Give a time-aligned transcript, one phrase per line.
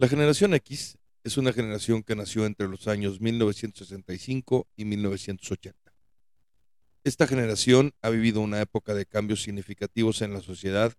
[0.00, 5.78] La generación X es una generación que nació entre los años 1965 y 1980.
[7.04, 10.94] Esta generación ha vivido una época de cambios significativos en la sociedad,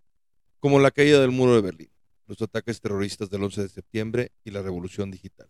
[0.60, 1.90] como la caída del muro de Berlín,
[2.28, 5.50] los ataques terroristas del 11 de septiembre y la revolución digital.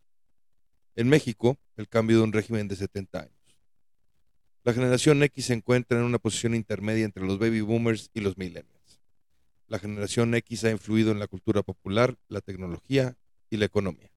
[0.96, 3.58] En México, el cambio de un régimen de 70 años.
[4.64, 8.38] La generación X se encuentra en una posición intermedia entre los baby boomers y los
[8.38, 9.02] millennials.
[9.68, 13.18] La generación X ha influido en la cultura popular, la tecnología
[13.52, 14.10] y la economía.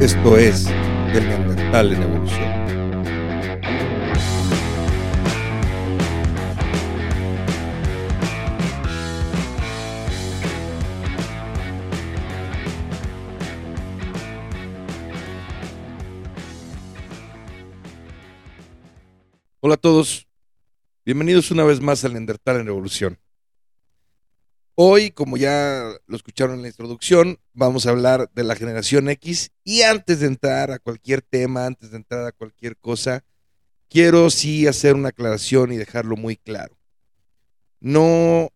[0.00, 2.66] Esto es del Neandertal en evolución.
[19.60, 20.28] Hola a todos,
[21.04, 23.18] bienvenidos una vez más al Neandertal en Evolución.
[24.78, 29.50] Hoy, como ya lo escucharon en la introducción, vamos a hablar de la generación X
[29.64, 33.24] y antes de entrar a cualquier tema, antes de entrar a cualquier cosa,
[33.88, 36.76] quiero sí hacer una aclaración y dejarlo muy claro.
[37.80, 38.50] No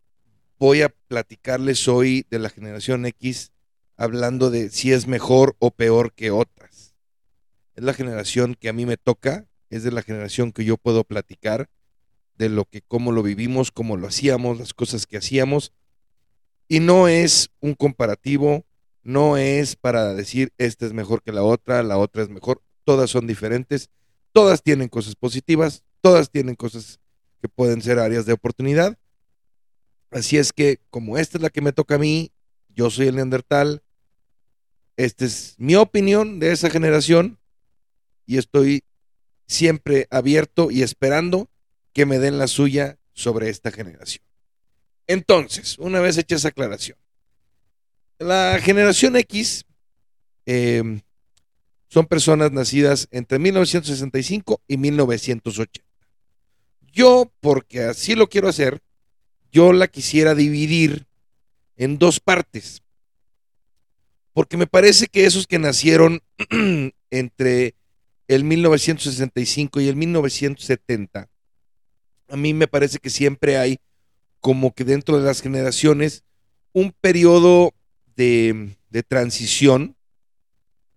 [0.58, 3.52] voy a platicarles hoy de la generación X
[3.96, 6.94] hablando de si es mejor o peor que otras.
[7.76, 11.02] Es la generación que a mí me toca, es de la generación que yo puedo
[11.02, 11.70] platicar
[12.36, 15.72] de lo que, cómo lo vivimos, cómo lo hacíamos, las cosas que hacíamos
[16.70, 18.64] y no es un comparativo,
[19.02, 23.10] no es para decir esta es mejor que la otra, la otra es mejor, todas
[23.10, 23.90] son diferentes,
[24.32, 27.00] todas tienen cosas positivas, todas tienen cosas
[27.42, 28.96] que pueden ser áreas de oportunidad.
[30.12, 32.30] Así es que como esta es la que me toca a mí,
[32.68, 33.82] yo soy el neandertal,
[34.96, 37.40] esta es mi opinión de esa generación
[38.26, 38.84] y estoy
[39.48, 41.50] siempre abierto y esperando
[41.92, 44.29] que me den la suya sobre esta generación.
[45.10, 46.96] Entonces, una vez hecha esa aclaración,
[48.20, 49.64] la generación X
[50.46, 51.00] em,
[51.88, 55.84] son personas nacidas entre 1965 y 1980.
[56.92, 58.82] Yo, porque así lo quiero hacer,
[59.50, 61.08] yo la quisiera dividir
[61.76, 62.84] en dos partes.
[64.32, 66.22] Porque me parece que esos que nacieron
[67.10, 67.74] entre
[68.28, 71.28] el 1965 y el 1970,
[72.28, 73.80] a mí me parece que siempre hay
[74.40, 76.24] como que dentro de las generaciones
[76.72, 77.74] un periodo
[78.16, 78.76] de,
[79.08, 79.96] transición.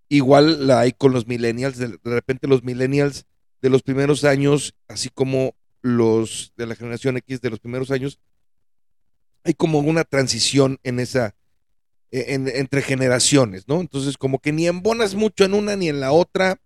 [0.09, 1.77] Igual la hay con los millennials.
[1.77, 3.25] De, repente los millennials
[3.61, 8.19] de los primeros años, así como los de la generación X de los primeros años,
[9.43, 11.35] hay como una transición en esa,
[12.11, 13.81] e, entre generaciones, ¿no?
[13.81, 16.61] Entonces como que ni embonas mucho en una ni en la otra,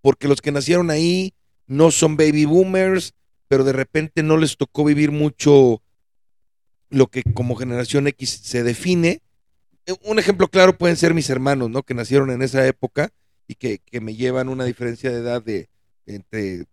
[0.00, 1.34] porque los que nacieron ahí
[1.66, 3.14] no son baby boomers,
[3.48, 5.82] pero de repente no les tocó vivir mucho
[6.90, 9.22] lo que como generación X se define.
[9.86, 11.82] Eh, un ejemplo claro pueden ser mis hermanos, ¿no?
[11.82, 13.10] Que nacieron en esa época
[13.46, 15.68] y que, me llevan una diferencia de edad de
[16.06, 16.66] entre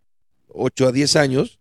[0.48, 1.58] 8 a 10 años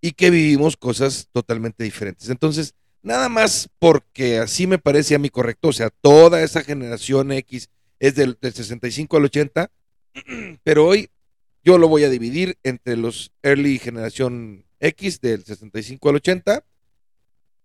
[0.00, 2.30] y que vivimos cosas totalmente diferentes.
[2.30, 7.32] Entonces, nada más porque así me parece a mí correcto, o sea, toda esa generación
[7.32, 9.70] X es del, del 65 al 80,
[10.64, 11.10] pero hoy
[11.64, 16.64] yo lo voy a dividir entre los early generación X del 65 al 80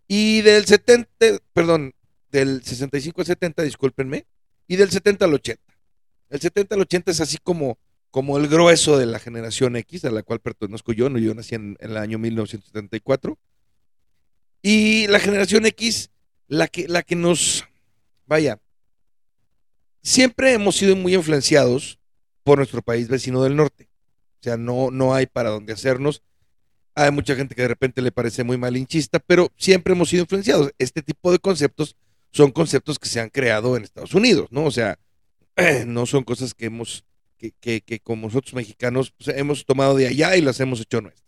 [0.08, 1.09] y del 70,
[1.54, 1.94] perdón,
[2.31, 4.26] del 65 al 70, discúlpenme,
[4.68, 5.62] y del 70 al 80.
[6.30, 7.78] El 70 al 80 es así como,
[8.12, 11.78] como el grueso de la generación X, a la cual pertenezco yo, yo nací en,
[11.80, 13.38] en el año 1974.
[14.62, 16.10] Y la generación X,
[16.48, 17.66] la que, la que nos,
[18.25, 18.60] vaya,
[20.02, 22.00] siempre hemos sido muy influenciados
[22.44, 23.90] por nuestro país vecino del norte.
[24.40, 26.22] O sea, no, no hay para dónde hacernos.
[26.96, 30.72] Hay mucha gente que de repente le parece muy malinchista, pero siempre hemos sido influenciados.
[30.78, 31.96] Este tipo de conceptos
[32.31, 34.66] son conceptos que se han creado en Estados Unidos, ¿no?
[34.66, 35.00] O sea,
[35.86, 37.06] no son cosas que hemos,
[37.38, 41.02] que, que, que como nosotros mexicanos pues, hemos tomado de allá y las hemos hecho
[41.02, 41.24] nuestras.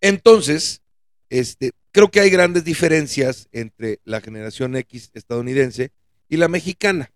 [0.00, 0.82] Entonces,
[1.28, 5.92] este, creo que hay grandes diferencias entre la generación X estadounidense
[6.28, 7.12] y la mexicana.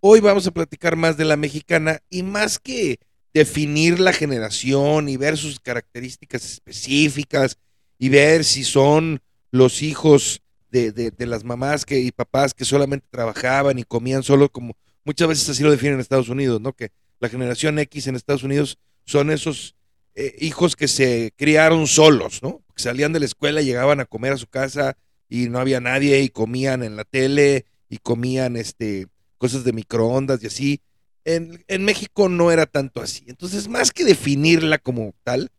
[0.00, 3.00] Hoy vamos a platicar más de la mexicana y más que
[3.32, 7.58] definir la generación y ver sus características específicas
[7.98, 9.20] y ver si son
[9.50, 14.76] los hijos de, las mamás que, y papás que solamente trabajaban y comían solo, como
[15.04, 16.74] muchas veces así lo definen en Estados Unidos, ¿no?
[16.74, 19.74] Que la generación X en Estados Unidos son esos
[20.14, 22.62] eh, hijos que se criaron solos, ¿no?
[22.74, 24.98] Que salían de la escuela, llegaban a comer a su casa
[25.30, 29.06] y no había nadie y comían en la tele y comían este
[29.46, 30.80] cosas de microondas y así.
[31.24, 33.24] En, México no era tanto así.
[33.28, 35.50] Entonces, más que definirla como tal,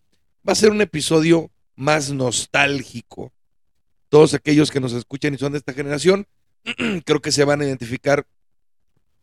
[0.47, 3.31] va a ser un episodio más nostálgico
[4.09, 6.27] todos aquellos que nos escuchan y son de esta generación,
[7.05, 8.25] creo que se van a identificar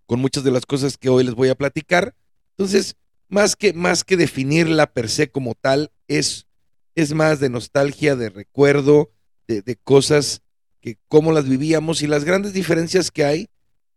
[0.07, 2.15] con muchas de las cosas que hoy les voy a platicar.
[2.51, 2.97] Entonces,
[3.29, 6.47] más que, más que definirla per se como tal, es,
[6.95, 9.11] es más de nostalgia, de recuerdo,
[9.49, 10.43] de, de cosas
[10.81, 13.49] que cómo las vivíamos y las grandes diferencias que hay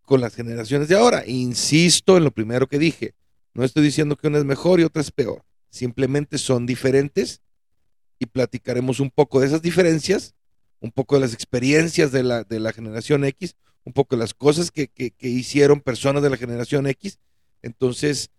[0.08, 1.26] con las generaciones de ahora.
[1.28, 3.14] Insisto en lo primero que dije,
[3.54, 7.42] no estoy diciendo que una es mejor y otra es peor, simplemente son diferentes
[8.18, 10.34] y platicaremos un poco de esas diferencias,
[10.80, 14.34] un poco de las experiencias de la, de la generación X, un poco de las
[14.34, 17.20] cosas que, que, hicieron personas de la generación X.
[17.62, 18.32] Entonces,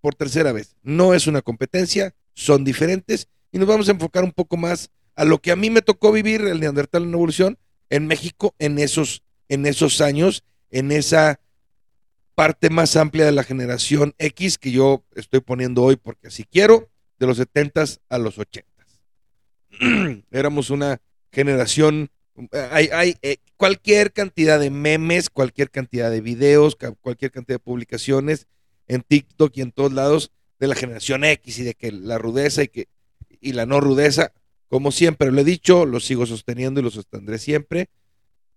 [0.00, 4.32] por tercera vez, no es una competencia, son diferentes y nos vamos a enfocar un
[4.32, 7.56] poco más a lo que a mí me tocó vivir el Neandertal en evolución
[7.88, 11.40] en México en esos, en esos años, en esa
[12.34, 16.88] parte más amplia de la generación X que yo estoy poniendo hoy porque así quiero,
[17.18, 18.64] de los 70s a los 80s.
[20.30, 21.02] Éramos una
[21.32, 22.10] generación,
[22.70, 28.46] hay, hay eh, cualquier cantidad de memes, cualquier cantidad de videos, cualquier cantidad de publicaciones
[28.86, 30.30] en TikTok y en todos lados
[30.60, 32.88] de la generación X y de que la rudeza y que
[33.40, 34.32] y la no rudeza,
[34.68, 37.88] como siempre lo he dicho, lo sigo sosteniendo y lo sostendré siempre.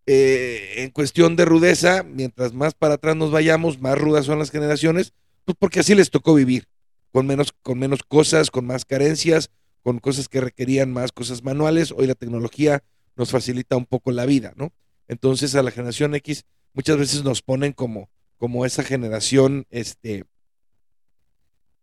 [0.05, 4.51] Eh, en cuestión de rudeza, mientras más para atrás nos vayamos, más rudas son las
[4.51, 5.13] generaciones,
[5.45, 6.67] pues porque así les tocó vivir,
[7.11, 9.49] con menos, con menos cosas, con más carencias,
[9.81, 11.91] con cosas que requerían más cosas manuales.
[11.91, 12.83] Hoy la tecnología
[13.15, 14.73] nos facilita un poco la vida, ¿no?
[15.07, 20.25] Entonces a la generación X muchas veces nos ponen como, como esa generación, este,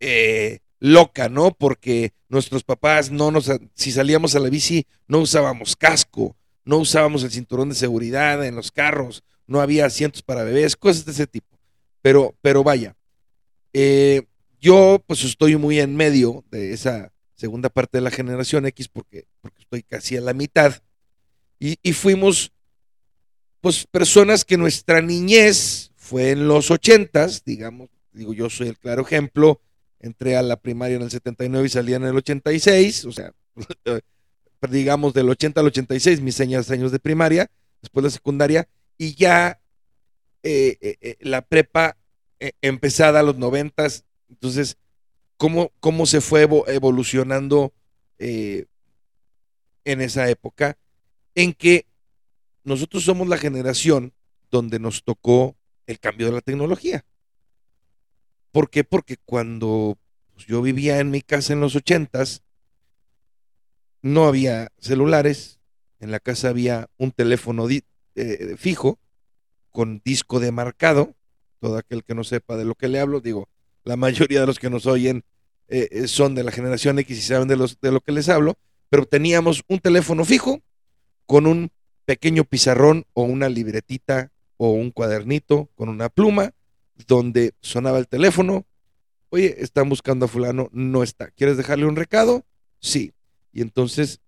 [0.00, 1.52] eh, loca, ¿no?
[1.52, 6.36] Porque nuestros papás no nos, si salíamos a la bici, no usábamos casco,
[6.70, 11.04] no usábamos el cinturón de seguridad en los carros, no había asientos para bebés, cosas
[11.04, 11.58] de ese tipo.
[12.00, 12.96] Pero, pero vaya,
[13.72, 14.22] eh,
[14.60, 19.26] yo pues estoy muy en medio de esa segunda parte de la generación X porque,
[19.58, 20.80] estoy casi a la mitad.
[21.58, 22.52] Y, y fuimos,
[23.60, 29.02] pues, personas que nuestra niñez fue en los ochentas, digamos, digo, yo soy el claro
[29.02, 29.60] ejemplo,
[29.98, 33.32] entré a la primaria en el 79 y salía en el 86, o sea,
[34.68, 38.68] digamos del 80 al 86, mis seis años de primaria, después la secundaria,
[38.98, 39.60] y ya
[40.42, 41.96] eh, eh, eh, la prepa
[42.62, 43.86] empezada a los 90,
[44.30, 44.78] entonces,
[45.36, 47.74] ¿cómo, cómo se fue evo evolucionando
[48.18, 48.66] en
[49.84, 50.78] esa época?
[51.34, 51.86] En que
[52.64, 54.14] nosotros somos la generación
[54.50, 57.04] donde nos tocó el cambio de la tecnología.
[58.52, 58.84] ¿Por qué?
[58.84, 59.98] Porque cuando
[60.34, 62.42] pues, yo vivía en mi casa en los ochentas,
[64.02, 65.60] no había celulares,
[65.98, 68.98] en la casa había un teléfono eh, fijo
[69.70, 71.14] con disco de marcado,
[71.60, 73.48] todo aquel que no sepa de lo que le hablo, digo,
[73.84, 75.24] la mayoría de los que nos oyen
[75.68, 78.58] eh, son de la generación X y saben de, los, de lo que les hablo,
[78.88, 80.60] pero teníamos un teléfono fijo
[81.26, 81.70] con un
[82.04, 86.52] pequeño pizarrón o una libretita o un cuadernito con una pluma
[87.06, 88.66] donde sonaba el teléfono,
[89.30, 91.30] oye, están buscando a fulano, no está.
[91.30, 92.44] ¿Quieres dejarle un recado?
[92.80, 93.12] Sí.
[93.52, 94.20] Y entonces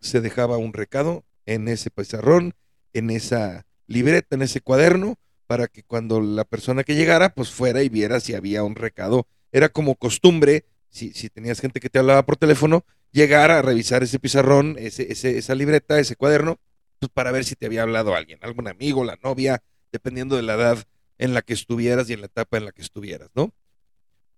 [0.00, 2.54] se dejaba un recado en ese pizarrón,
[2.92, 7.82] en esa libreta, en ese cuaderno, para que cuando la persona que llegara, pues fuera
[7.82, 9.26] y viera si había un recado.
[9.52, 14.02] Era como costumbre, si, si tenías gente que te hablaba por teléfono, llegar a revisar
[14.02, 16.58] ese pizarrón, ese, ese, esa libreta, ese cuaderno,
[16.98, 20.54] pues para ver si te había hablado alguien, algún amigo, la novia, dependiendo de la
[20.54, 20.84] edad
[21.18, 23.52] en la que estuvieras y en la etapa en la que estuvieras, ¿no?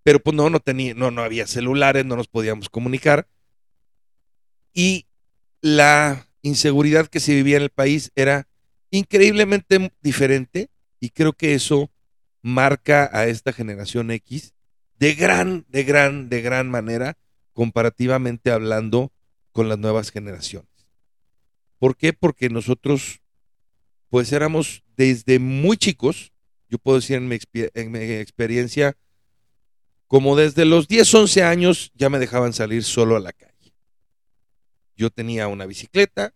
[0.03, 3.27] Pero pues no, no tenía, no, no había celulares, no nos podíamos comunicar.
[4.77, 5.07] Y
[5.63, 8.47] la inseguridad que se vivía en el país era
[8.91, 10.69] increíblemente diferente
[11.01, 11.91] y creo que eso
[12.43, 14.53] marca a esta generación X
[14.99, 17.17] de gran, de gran, de gran manera
[17.55, 19.13] comparativamente hablando
[19.51, 20.69] con las nuevas generaciones.
[21.79, 22.13] ¿Por qué?
[22.13, 23.23] Porque nosotros
[24.11, 26.33] pues éramos desde muy chicos,
[26.69, 28.95] yo puedo decir en mi, en mi, experiencia,
[30.07, 33.56] como desde los 10, 11 años ya me dejaban salir solo a la calle.
[34.97, 36.35] Yo tenía una bicicleta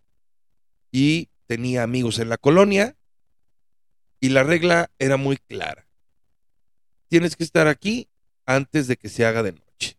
[0.91, 2.95] y tenía amigos en la colonia
[4.19, 5.87] y la regla era muy clara.
[7.07, 8.07] Tienes que estar aquí
[8.45, 9.97] antes de que se haga de noche.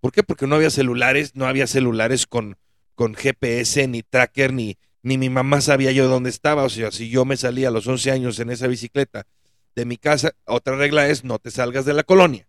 [0.00, 0.22] ¿Por qué?
[0.22, 2.56] Porque no había celulares, no había celulares con,
[2.94, 6.64] con GPS, ni tracker, ni, ni mi mamá sabía yo dónde estaba.
[6.64, 9.26] O sea, si yo me salía a los 11 años en esa bicicleta
[9.74, 12.46] de mi casa, otra regla es no te salgas de la colonia,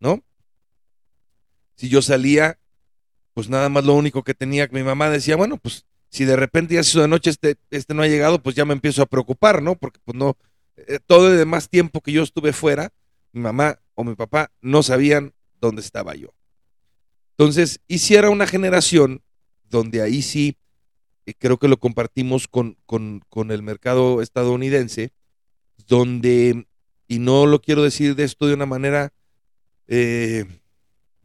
[0.00, 0.22] ¿no?
[1.76, 2.58] Si yo salía,
[3.34, 6.74] pues nada más lo único que tenía, mi mamá decía, bueno, pues si de repente
[6.74, 9.06] ya se hizo de noche, este, este no ha llegado, pues ya me empiezo a
[9.06, 9.74] preocupar, ¿no?
[9.74, 10.36] Porque pues no,
[10.76, 12.92] eh, todo el demás tiempo que yo estuve fuera,
[13.32, 16.28] mi mamá o mi papá no sabían dónde estaba yo.
[17.36, 19.22] Entonces, hiciera una generación
[19.68, 20.56] donde ahí sí
[21.26, 25.12] eh, creo que lo compartimos con, con, con el mercado estadounidense,
[25.88, 26.66] donde,
[27.08, 29.12] y no lo quiero decir de esto de una manera
[29.88, 30.44] eh,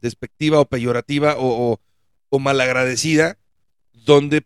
[0.01, 1.79] despectiva o peyorativa o,
[2.29, 3.37] o malagradecida,
[3.93, 4.45] donde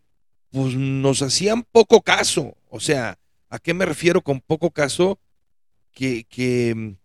[0.50, 2.56] pues nos hacían poco caso.
[2.68, 5.18] O sea, ¿a qué me refiero con poco caso?
[5.92, 6.96] Que, que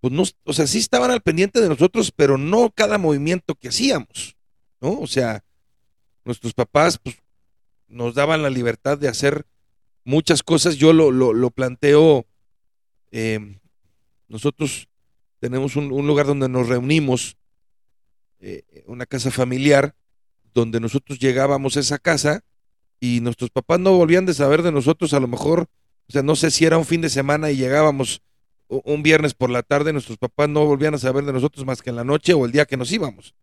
[0.00, 3.68] pues no, o sea, sí estaban al pendiente de nosotros, pero no cada movimiento que
[3.68, 4.36] hacíamos,
[4.80, 5.00] ¿no?
[5.00, 5.42] O sea,
[6.24, 7.16] nuestros papás pues,
[7.88, 9.46] nos daban la libertad de hacer
[10.04, 10.76] muchas cosas.
[10.76, 12.26] Yo lo, lo, planteo,
[13.10, 13.58] eh,
[14.28, 14.88] nosotros
[15.40, 17.36] tenemos un, lugar donde nos reunimos,
[18.40, 19.94] eh, una casa familiar,
[20.54, 22.44] donde nosotros llegábamos a esa casa
[23.00, 25.68] y nuestros papás no volvían de saber de nosotros, a lo mejor,
[26.08, 28.22] o sea, no sé si era un fin de semana y llegábamos
[28.68, 31.90] un viernes por la tarde, nuestros papás no volvían a saber de nosotros más que
[31.90, 33.34] en la noche o el día que nos íbamos,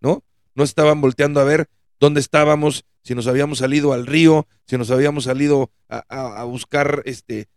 [0.00, 0.22] ¿no?
[0.54, 4.90] No estaban volteando a ver dónde estábamos, si nos habíamos salido al río, si nos
[4.90, 7.48] habíamos salido a, a, a buscar este,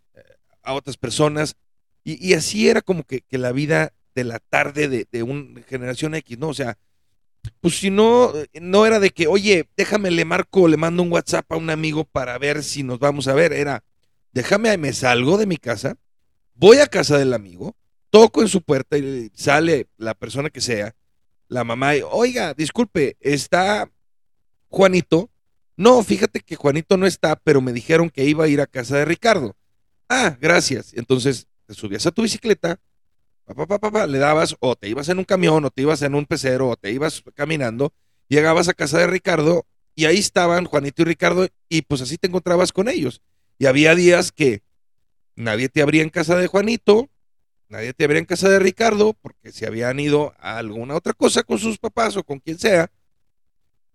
[0.63, 1.55] a otras personas.
[2.03, 5.61] Y, y así era como que, que, la vida de la tarde de, de una
[5.63, 6.49] generación X, ¿no?
[6.49, 6.77] O sea,
[7.61, 11.51] pues si no, no era de que, oye, déjame le marco, le mando un WhatsApp
[11.51, 13.53] a un amigo para ver si nos vamos a ver.
[13.53, 13.83] Era,
[14.31, 15.97] déjame, me salgo de mi casa,
[16.53, 17.75] voy a casa del amigo,
[18.09, 20.95] toco en su puerta y sale la persona que sea,
[21.47, 23.89] la mamá, y, oiga, disculpe, está
[24.67, 25.29] Juanito.
[25.75, 28.97] No, fíjate que Juanito no está, pero me dijeron que iba a ir a casa
[28.97, 29.55] de Ricardo.
[30.09, 30.93] Ah, gracias.
[30.93, 32.79] Entonces te subías a tu bicicleta,
[33.53, 36.69] pa, le dabas, o te ibas en un camión, o te ibas en un pecero,
[36.69, 37.93] o te ibas caminando,
[38.27, 39.65] llegabas a casa de Ricardo
[39.95, 43.21] y ahí estaban Juanito y Ricardo, y pues así te encontrabas con ellos.
[43.57, 44.61] Y había días que
[45.35, 47.09] nadie te abría en casa de Juanito,
[47.67, 51.43] nadie te abría en casa de Ricardo, porque se habían ido a alguna otra cosa
[51.43, 52.89] con sus papás o con quien sea.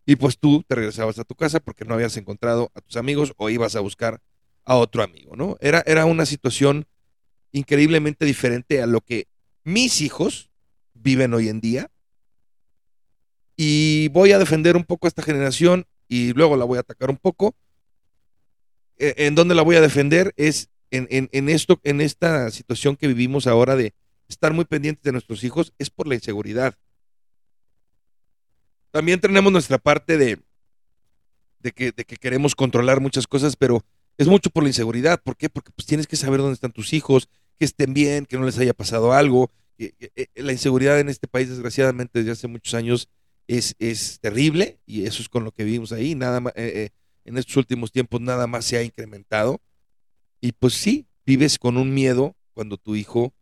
[0.04, 3.32] Y pues tú te regresabas a tu casa porque no habías encontrado a tus amigos
[3.36, 4.20] o ibas a buscar
[4.64, 5.56] a otro amigo, ¿no?
[5.60, 6.86] Era, era una situación
[7.52, 9.28] increíblemente diferente a lo que
[9.64, 10.50] mis hijos
[10.92, 11.90] viven hoy en día.
[13.56, 17.10] Y voy a defender un poco a esta generación y luego la voy a atacar
[17.10, 17.54] un poco.
[18.98, 20.32] E, ¿En dónde la voy a defender?
[20.36, 23.94] Es en, esto, en esta situación que vivimos ahora de
[24.28, 26.76] estar muy pendientes de nuestros hijos, es por la inseguridad.
[28.90, 30.38] También tenemos nuestra parte de,
[31.58, 33.84] de, que, de que queremos controlar muchas cosas, pero
[34.18, 35.20] es mucho por la inseguridad.
[35.22, 35.48] ¿Por qué?
[35.48, 37.28] Porque pues, tienes que saber dónde están tus hijos,
[37.58, 39.50] que estén bien, que no les haya pasado algo.
[40.36, 43.08] La inseguridad en este país, desgraciadamente, desde hace muchos años
[43.48, 46.14] es, es terrible y eso es con lo que vivimos ahí.
[46.14, 46.90] Nada más, eh,
[47.24, 49.60] en estos últimos tiempos nada más se ha incrementado.
[50.40, 53.32] Y pues sí, vives con un miedo cuando tu hijo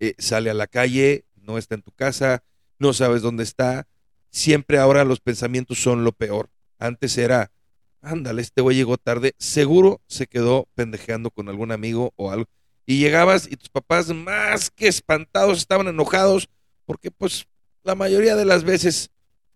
[0.00, 2.42] eh, sale a la calle, no está en tu casa,
[2.78, 3.86] no sabes dónde está,
[4.30, 6.50] siempre ahora los pensamientos son lo peor.
[6.78, 7.52] Antes era,
[8.00, 12.48] ándale, este güey llegó tarde, seguro se quedó pendejeando con algún amigo o algo.
[12.90, 16.48] Y llegabas y tus papás más que espantados estaban enojados
[16.86, 17.46] porque pues
[17.84, 19.12] la mayoría de las veces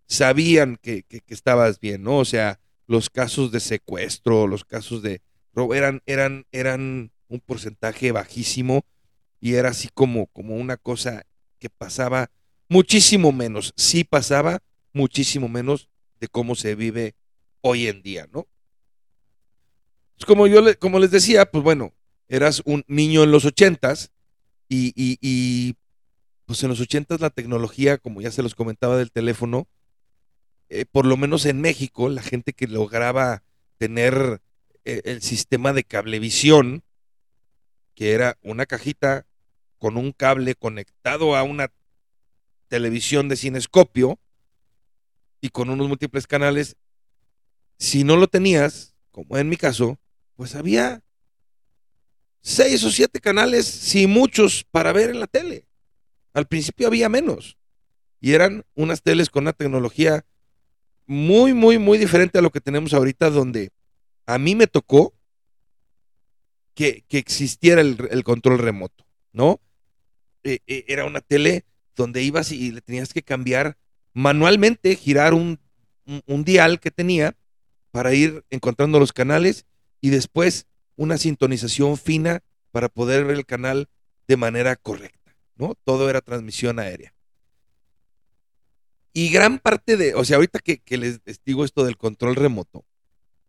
[0.07, 2.19] sabían que, que, estabas bien, ¿no?
[2.19, 5.21] O sea, los casos de secuestro, los casos de
[5.53, 8.85] robo eran, eran, eran un porcentaje bajísimo
[9.41, 11.27] y era así como, como una cosa
[11.59, 12.31] que pasaba
[12.69, 14.61] muchísimo menos, sí pasaba
[14.93, 15.89] muchísimo menos
[16.21, 17.17] de cómo se vive
[17.63, 18.47] hoy en día, ¿no?
[20.15, 21.93] Pues como yo como les decía, pues bueno,
[22.29, 24.13] eras un niño en los ochentas
[24.69, 25.77] y, y, y,
[26.47, 29.67] pues en los ochentas la tecnología, como ya se los comentaba del teléfono,
[30.69, 33.43] eh, por lo menos en México, la gente que lograba
[33.79, 34.41] tener
[34.85, 36.83] eh, el sistema de cablevisión,
[37.95, 39.27] que era una cajita
[39.79, 41.71] con un cable conectado a una
[42.69, 44.19] televisión de cinescopio
[45.41, 46.77] y con unos múltiples canales,
[47.79, 49.99] si no lo tenías, como en mi caso,
[50.37, 51.03] pues había
[52.45, 55.67] seis o siete canales, si muchos, para ver en la tele.
[56.35, 57.57] Al principio había menos.
[58.21, 60.25] Y eran unas teles con una tecnología
[61.07, 63.71] muy, muy, muy diferente a lo que tenemos ahorita, donde
[64.27, 65.15] a mí me tocó
[66.75, 69.61] que, que existiera el, control remoto, ¿no?
[70.43, 71.65] Eh, eh, era una tele
[71.97, 73.79] donde ibas y le tenías que cambiar
[74.13, 75.59] manualmente, girar un,
[76.27, 77.37] un, dial que tenía
[77.91, 79.65] para ir encontrando los canales
[80.01, 83.89] y después una sintonización fina para poder ver el canal
[84.27, 85.75] de manera correcta, ¿no?
[85.85, 87.15] Todo era transmisión aérea.
[89.13, 92.85] Y gran parte de, o sea, ahorita que, que les digo esto del control remoto,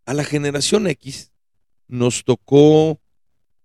[0.05, 1.31] a la generación X
[1.87, 3.01] nos tocó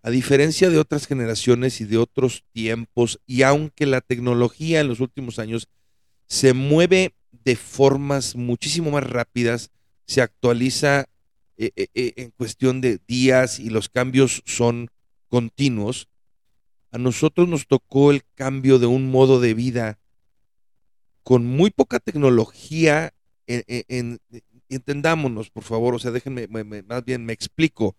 [0.02, 5.00] a diferencia de otras generaciones y de otros tiempos, y aunque la tecnología en los
[5.00, 5.68] últimos años
[6.26, 9.70] se mueve de formas muchísimo más rápidas,
[10.06, 11.06] se actualiza
[11.60, 14.90] eh, eh, eh, en cuestión de días y los cambios son
[15.28, 16.08] continuos,
[16.90, 19.98] a nosotros nos tocó el cambio de un modo de vida
[21.22, 23.12] con muy poca tecnología.
[23.46, 23.84] En, en-
[24.30, 27.96] en- entendámonos, por favor, o sea, déjenme, me- me- más bien me explico.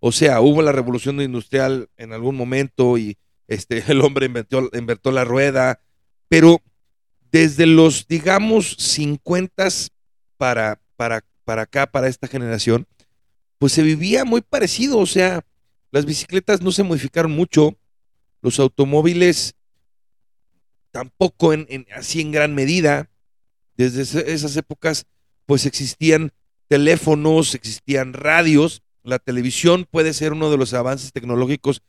[0.00, 3.16] O sea, hubo la revolución industrial en algún momento y
[3.48, 5.80] este, el hombre inventó, inventó la rueda,
[6.28, 6.62] pero
[7.32, 9.68] desde los, digamos, 50
[10.36, 12.86] para, para, para acá, para esta generación,
[13.58, 14.98] pues se vivía muy parecido.
[14.98, 15.44] O sea,
[15.90, 17.76] las bicicletas no se modificaron mucho,
[18.42, 19.54] los automóviles
[20.90, 23.10] tampoco en, así en gran medida.
[23.76, 25.06] Desde esas épocas,
[25.46, 26.32] pues existían
[26.68, 28.82] teléfonos, existían radios.
[29.02, 31.82] La televisión puede ser uno de los avances tecnológicos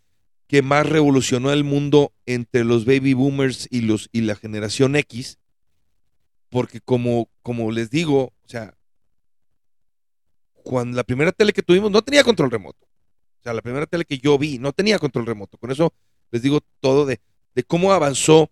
[0.48, 5.38] que más revolucionó el mundo entre los baby boomers y, los, y la generación X.
[6.50, 8.76] Porque como, como les digo, o sea,
[10.66, 12.86] cuando la primera tele que tuvimos no tenía control remoto.
[13.40, 15.58] O sea, la primera tele que yo vi no tenía control remoto.
[15.60, 15.94] Con eso
[16.32, 17.22] les digo todo de,
[17.54, 18.50] de cómo avanzó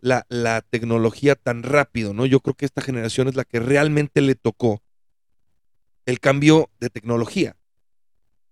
[0.00, 2.24] la, la tecnología tan rápido, ¿no?
[2.24, 4.82] Yo creo que esta generación es la que realmente le tocó
[6.06, 7.56] el cambio de tecnología.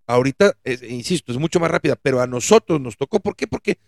[0.07, 0.55] Ahorita,
[0.88, 3.21] insisto, es mucho más rápida, pero a nosotros nos tocó.
[3.21, 3.47] ¿Por qué?
[3.47, 3.79] Porque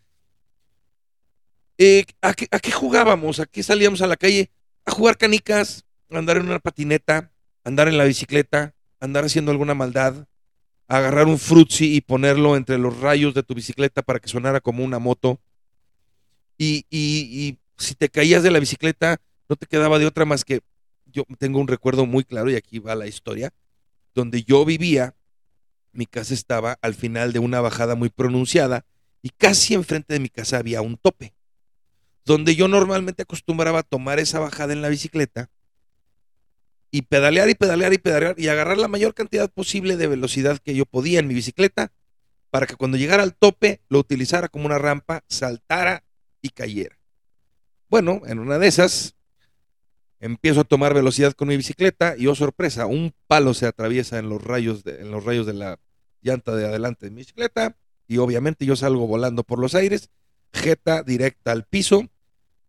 [1.76, 3.40] eh, ¿a, qué, ¿a qué jugábamos?
[3.40, 4.50] ¿A qué salíamos a la calle?
[4.86, 7.32] A jugar canicas, a andar en una patineta,
[7.64, 10.26] andar en la bicicleta, andar haciendo alguna maldad,
[10.88, 14.84] agarrar un frutzi y ponerlo entre los rayos de tu bicicleta para que sonara como
[14.84, 15.40] una moto.
[16.58, 20.44] Y, y- y si te caías de la bicicleta, no te quedaba de otra más
[20.44, 20.60] que,
[21.06, 23.52] yo tengo un recuerdo muy claro y aquí va la historia,
[24.14, 25.16] donde yo vivía,
[25.92, 28.86] mi casa estaba al final de una bajada muy pronunciada
[29.22, 31.34] y casi enfrente de mi casa había un tope,
[32.24, 35.50] donde yo normalmente acostumbraba a tomar esa bajada en la bicicleta
[36.90, 40.74] y pedalear y pedalear y pedalear y agarrar la mayor cantidad posible de velocidad que
[40.74, 41.92] yo podía en mi bicicleta
[42.50, 46.04] para que cuando llegara al tope lo utilizara como una rampa, saltara
[46.42, 46.98] y cayera.
[47.88, 49.14] Bueno, en una de esas
[50.18, 54.28] empiezo a tomar velocidad con mi bicicleta y oh sorpresa, un palo se atraviesa en
[54.28, 55.78] los rayos de, en los rayos de la
[56.22, 57.76] llanta de adelante de mi bicicleta
[58.06, 60.10] y obviamente yo salgo volando por los aires,
[60.52, 62.08] jeta directa al piso,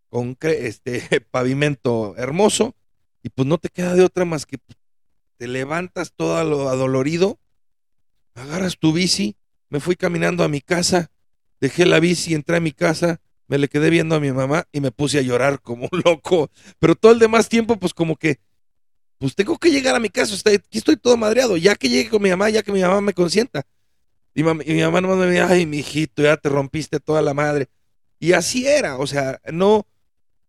[0.10, 2.76] con este pavimento hermoso
[3.24, 4.58] y pues no te queda de otra más que
[5.38, 7.40] te levantas todo lo adolorido,
[8.36, 9.36] agarras tu bici,
[9.70, 11.12] me fui caminando a mi casa,
[11.60, 14.82] dejé la bici, entré a mi casa, me le quedé viendo a mi mamá y
[14.82, 16.50] me puse a llorar como un loco.
[16.80, 18.40] Pero todo el demás tiempo, pues como que,
[19.18, 22.22] pues tengo que llegar a mi casa, aquí estoy todo madreado, ya que llegue con
[22.22, 23.64] mi mamá, ya que mi mamá me consienta.
[24.34, 27.68] Y, y mi mamá nomás me decía, ay, mijito, ya te rompiste toda la madre.
[28.20, 29.88] Y así era, o sea, no,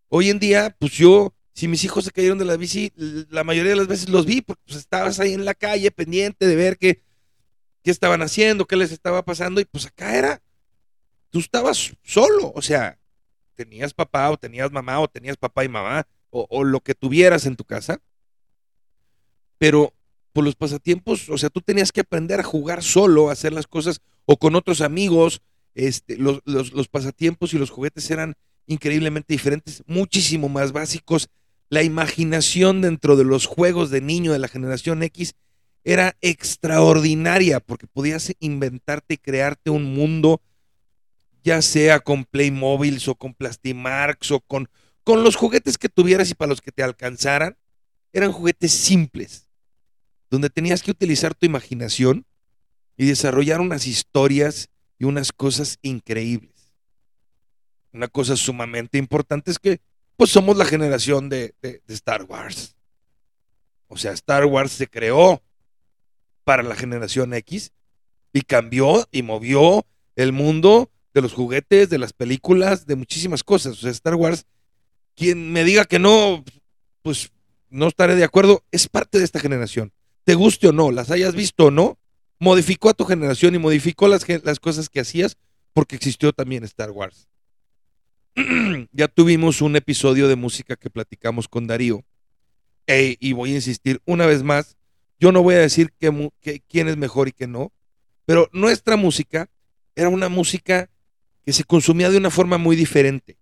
[0.08, 2.92] hoy en día, pues yo, si mis hijos se cayeron de la bici,
[3.30, 6.46] la mayoría de las veces los vi, porque pues estabas ahí en la calle pendiente
[6.46, 7.02] de ver qué,
[7.82, 10.42] qué estaban haciendo, qué les estaba pasando, y pues acá era,
[11.30, 12.98] tú estabas solo, o sea,
[13.54, 17.44] tenías papá o tenías mamá o tenías papá y mamá o, o lo que tuvieras
[17.46, 18.00] en tu casa,
[19.58, 19.92] pero
[20.32, 23.66] por los pasatiempos, o sea, tú tenías que aprender a jugar solo, a hacer las
[23.66, 25.42] cosas o con otros amigos,
[25.74, 28.34] este, los, los, los pasatiempos y los juguetes eran
[28.66, 31.28] increíblemente diferentes, muchísimo más básicos.
[31.72, 35.32] La imaginación dentro de los juegos de niño de la generación X
[35.84, 40.42] era extraordinaria porque podías inventarte y crearte un mundo
[41.42, 44.68] ya sea con Playmobil o con Plastimarks o con,
[45.02, 47.56] con los juguetes que tuvieras y para los que te alcanzaran,
[48.12, 49.48] eran juguetes simples,
[50.28, 52.26] donde tenías que utilizar tu imaginación
[52.98, 56.74] y desarrollar unas historias y unas cosas increíbles.
[57.94, 59.80] Una cosa sumamente importante es que,
[60.22, 61.52] pues somos la generación de,
[61.88, 62.76] Star Wars.
[63.88, 65.42] O sea, Star Wars se creó
[66.44, 67.72] para la generación X
[68.32, 73.72] y cambió y movió el mundo de los juguetes, de las películas, de muchísimas cosas.
[73.72, 74.46] O sea, Star Wars,
[75.16, 76.44] quien me diga que no,
[77.02, 77.32] pues
[77.68, 79.92] no estaré de acuerdo, es parte de esta generación.
[80.22, 81.98] Te guste o no, las hayas visto o no,
[82.38, 84.24] modificó a tu generación y modificó las
[84.60, 85.36] cosas que hacías
[85.72, 87.26] porque existió también Star Wars.
[88.92, 92.04] ya tuvimos un episodio de música que platicamos con Darío.
[92.86, 94.76] Y voy a insistir una vez más,
[95.18, 97.72] yo no voy a decir que, que- quién es mejor y quién no,
[98.26, 99.48] pero nuestra música
[99.94, 100.90] era una música
[101.44, 103.38] que se consumía de una forma muy diferente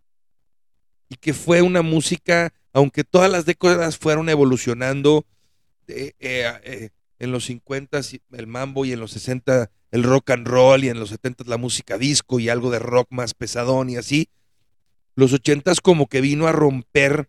[1.09, 5.27] y que fue una música, aunque todas las décadas fueron evolucionando,
[5.89, 8.01] eh, eh, eh, en los 50
[8.33, 11.57] el mambo y en los 60 el rock and roll y en los 70 la
[11.57, 14.29] música disco y algo de rock más pesadón y así,
[15.21, 17.29] los 80 como que vino a romper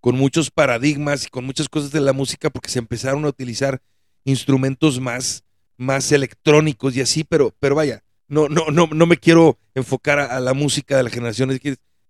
[0.00, 3.80] con muchos paradigmas y con muchas cosas de la música porque se empezaron a utilizar
[4.24, 5.44] instrumentos más,
[5.76, 10.40] más electrónicos y así, pero, pero vaya, no, no, no, no me quiero enfocar a,
[10.40, 11.56] la música de la generación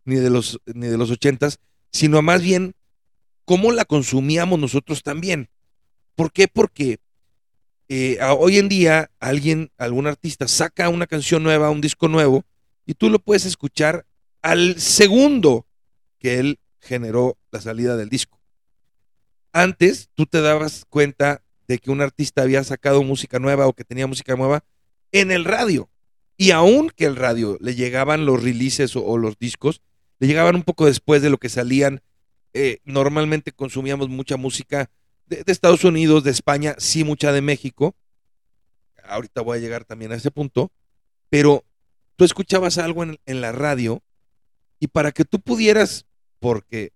[0.04, 1.58] ni de los, ni de los ochentas,
[1.90, 2.74] sino a más bien
[3.44, 5.50] cómo la consumíamos nosotros también.
[6.14, 6.48] ¿Por qué?
[6.48, 6.98] Porque
[7.88, 12.44] eh, hoy en día alguien, algún artista saca una canción nueva, un disco nuevo,
[12.86, 14.06] y tú lo puedes escuchar
[14.42, 15.66] al segundo
[16.18, 18.40] que él generó la salida del disco.
[19.52, 23.84] Antes tú te dabas cuenta de que un artista había sacado música nueva o que
[23.84, 24.64] tenía música nueva
[25.12, 25.88] en el radio.
[26.36, 29.80] Y aún que el radio le llegaban los releases o, los discos,
[30.18, 32.02] le llegaban un poco después de lo que salían.
[32.52, 34.90] Eh, normalmente consumíamos mucha música
[35.26, 37.94] de, Estados Unidos, de España, sí mucha de México.
[39.04, 40.72] Ahorita voy a llegar también a ese punto.
[41.28, 41.64] Pero
[42.16, 44.02] tú escuchabas algo en la radio
[44.82, 46.06] y para que tú pudieras,
[46.40, 46.92] porque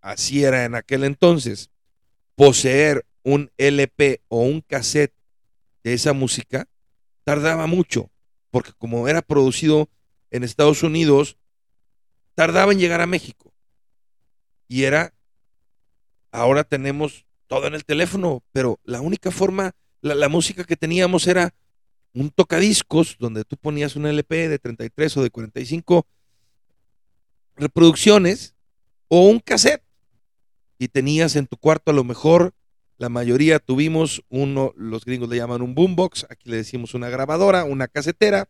[0.00, 1.70] así era en aquel entonces,
[2.34, 5.12] poseer un LP o un cassette
[5.84, 6.66] de esa música,
[7.24, 8.10] tardaba mucho,
[8.50, 9.90] porque como era producido
[10.30, 11.36] en Estados Unidos,
[12.34, 13.52] tardaba en llegar a México.
[14.66, 15.12] Y era,
[16.30, 21.26] ahora tenemos todo en el teléfono, pero la única forma, la, la, música que teníamos
[21.26, 21.52] era
[22.14, 26.06] un tocadiscos donde tú ponías un LP de 33 o de 45
[27.56, 28.54] reproducciones
[29.08, 29.82] o un cassette
[30.78, 32.54] y tenías en tu cuarto a lo mejor
[32.98, 37.64] la mayoría tuvimos uno, los gringos le llaman un boombox, aquí le decimos una grabadora,
[37.64, 38.48] una casetera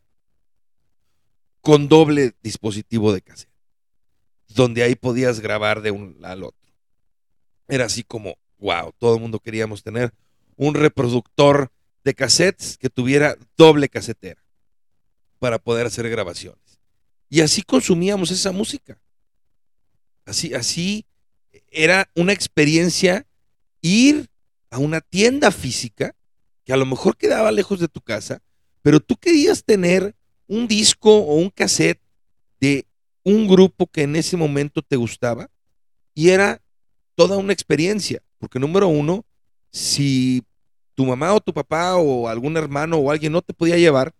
[1.61, 3.57] con doble dispositivo de cassette
[4.49, 6.73] donde ahí podías grabar de un al otro.
[7.69, 10.13] Era así como, wow, todo el mundo queríamos tener
[10.57, 11.71] un reproductor
[12.05, 14.43] de cassettes que tuviera doble casetera
[15.39, 16.66] para poder hacer grabaciones.
[17.29, 18.99] Y así consumíamos esa música.
[20.25, 21.07] Así, así
[21.69, 23.27] era una experiencia
[23.81, 24.29] ir
[24.71, 26.15] a una tienda física
[26.65, 28.43] que a lo mejor quedaba lejos de tu casa,
[28.83, 30.17] pero tú querías tener
[30.49, 32.01] un disco o un cassette
[32.61, 32.87] de
[33.23, 35.51] un grupo que en ese momento te gustaba
[36.15, 36.61] y era
[37.15, 39.25] toda una experiencia, porque número uno,
[39.71, 40.43] si
[40.95, 44.15] tu mamá o tu papá o algún hermano o alguien no te podía llevar,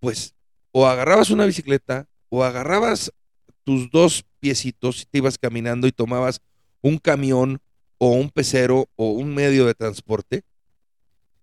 [0.00, 0.34] pues
[0.72, 3.12] o agarrabas una bicicleta o agarrabas
[3.64, 6.40] tus dos piecitos y te ibas caminando y tomabas
[6.82, 7.60] un camión
[7.98, 10.44] o un pecero o un medio de transporte.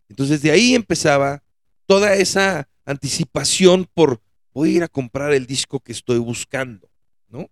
[0.10, 1.44] Entonces de ahí empezaba
[1.86, 4.22] toda esa anticipación por
[4.54, 6.90] voy a ir a comprar el disco que estoy buscando,
[7.28, 7.50] ¿no?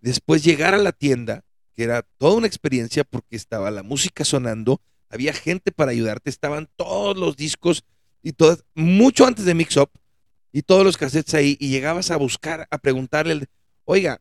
[0.00, 4.80] Después llegar a la tienda, que era toda una experiencia porque estaba la música sonando,
[5.08, 7.84] había gente para ayudarte, estaban todos los discos
[8.22, 9.90] y todo, mucho antes de Mix Up,
[10.52, 13.46] y todos los cassettes ahí, y llegabas a buscar, a preguntarle,
[13.84, 14.20] oiga,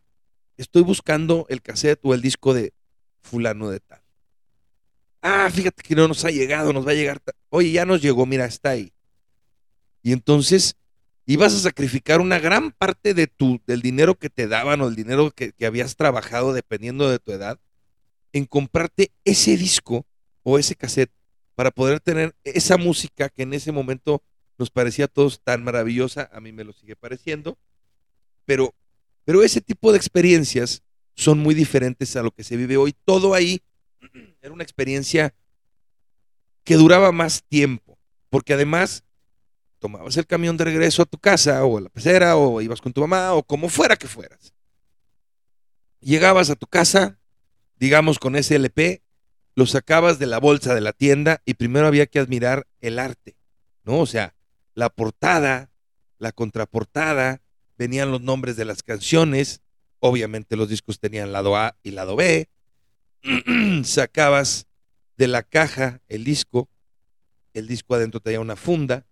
[0.57, 2.73] estoy buscando el cassette o el disco de
[3.19, 4.01] fulano de tal.
[5.21, 7.21] Ah, fíjate que no nos ha llegado, nos va a llegar.
[7.49, 8.91] Oye, ya nos llegó, mira, está ahí.
[10.01, 10.75] Y entonces
[11.25, 14.95] ibas a sacrificar una gran parte de tu, del dinero que te daban o el
[14.95, 17.59] dinero que, que, habías trabajado, dependiendo de tu edad,
[18.33, 20.05] en comprarte ese disco
[20.43, 21.11] o ese cassette
[21.53, 24.23] para poder tener esa música que en ese momento
[24.57, 27.57] nos parecía a todos tan maravillosa, a mí me lo sigue pareciendo,
[28.45, 28.73] pero,
[29.25, 30.83] pero ese tipo de experiencias
[31.15, 32.95] son muy diferentes a lo que se vive hoy.
[33.05, 33.61] Todo ahí
[34.41, 35.33] era una experiencia
[36.63, 37.97] que duraba más tiempo,
[38.29, 39.03] porque además
[39.79, 42.93] tomabas el camión de regreso a tu casa o a la pecera o ibas con
[42.93, 44.53] tu mamá o como fuera que fueras.
[45.99, 47.19] Llegabas a tu casa,
[47.77, 49.01] digamos con ese LP,
[49.55, 53.35] lo sacabas de la bolsa de la tienda y primero había que admirar el arte,
[53.83, 53.99] ¿no?
[53.99, 54.35] O sea,
[54.73, 55.69] la portada,
[56.17, 57.41] la contraportada,
[57.77, 59.61] venían los nombres de las canciones,
[59.99, 62.49] obviamente los discos tenían lado A y lado B,
[63.83, 64.67] sacabas
[65.17, 66.69] de la caja el disco,
[67.53, 69.05] el disco adentro tenía una funda,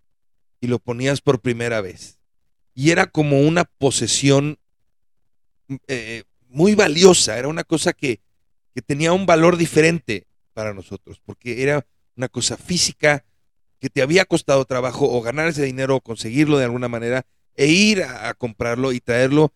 [0.60, 2.18] y lo ponías por primera vez.
[2.74, 4.58] Y era como una posesión
[5.88, 8.20] eh, muy valiosa, era una cosa que,
[8.74, 13.24] que tenía un valor diferente para nosotros, porque era una cosa física
[13.80, 17.66] que te había costado trabajo o ganar ese dinero o conseguirlo de alguna manera e
[17.66, 19.52] ir a, comprarlo y traerlo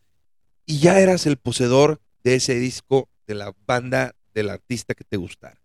[0.67, 5.19] y ya eras el poseedor de ese disco de la banda del artista que te
[5.19, 5.61] gustara.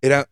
[0.00, 0.28] Era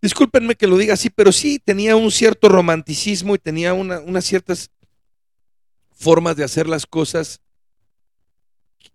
[0.00, 4.24] discúlpenme que lo diga así, pero sí tenía un cierto romanticismo y tenía una, unas
[4.24, 4.70] ciertas
[5.90, 7.40] formas de hacer las cosas.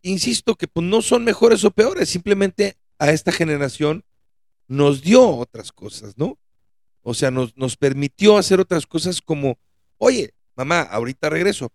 [0.02, 4.06] Insisto que pues, no son mejores o peores, simplemente a esta generación
[4.68, 6.38] nos dio otras cosas, ¿no?
[7.02, 9.58] O sea, nos, nos permitió hacer otras cosas como,
[9.98, 11.72] oye, mamá, ahorita regreso.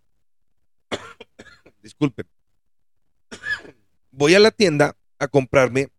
[1.83, 2.27] Disculpen.
[4.11, 5.89] Voy a la tienda a comprarme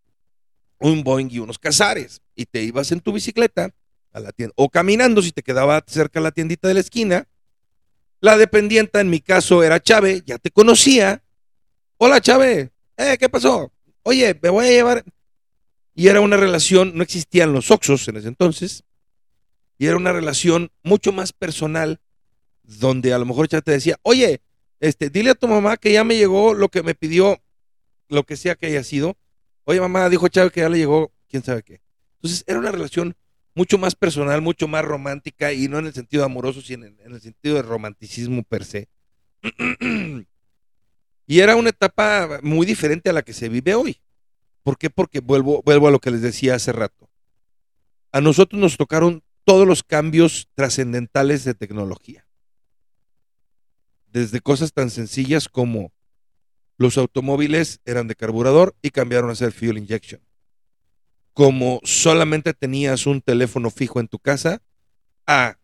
[0.79, 3.75] un Boeing y unos Casares y te ibas en tu bicicleta
[4.13, 7.29] a la tienda, o caminando si te quedaba cerca la tiendita de la esquina.
[8.21, 11.23] La dependienta, en mi caso, era Chave, ya te conocía.
[11.97, 13.73] Hola, Chave, eh, ¿qué pasó?
[14.03, 15.05] Oye, me voy a llevar.
[16.01, 18.85] Y era una relación, no existían los Oxos en ese entonces,
[19.77, 22.01] y era una relación mucho más personal,
[22.63, 24.41] donde a lo mejor ya te decía, oye,
[24.79, 27.43] este, dile a tu mamá que ya me llegó lo que me pidió,
[28.09, 29.19] lo que sea que haya sido.
[29.65, 31.83] Oye, mamá, dijo Chávez que ya le llegó, quién sabe qué.
[32.15, 33.15] Entonces, era una relación
[33.55, 37.13] mucho más personal, mucho más romántica, y no en el sentido amoroso, sino en, en
[37.13, 38.89] el sentido de romanticismo per se.
[41.27, 44.01] y era una etapa muy diferente a la que se vive hoy.
[44.63, 44.91] ¿Por qué?
[44.91, 47.09] Porque vuelvo, vuelvo a lo que les decía hace rato.
[48.13, 52.27] A nosotros nos tocaron todos los cambios trascendentales de tecnología.
[54.07, 55.93] Desde cosas tan sencillas como
[56.77, 60.21] los automóviles eran de carburador y cambiaron a ser fuel injection.
[61.33, 64.63] Como solamente tenías un teléfono fijo en tu casa,
[65.27, 65.59] a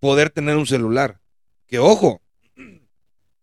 [0.00, 1.20] poder tener un celular.
[1.66, 2.20] Que ojo,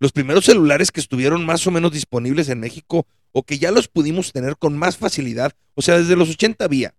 [0.01, 3.87] los primeros celulares que estuvieron más o menos disponibles en México o que ya los
[3.87, 6.95] pudimos tener con más facilidad, o sea, desde los 80 había,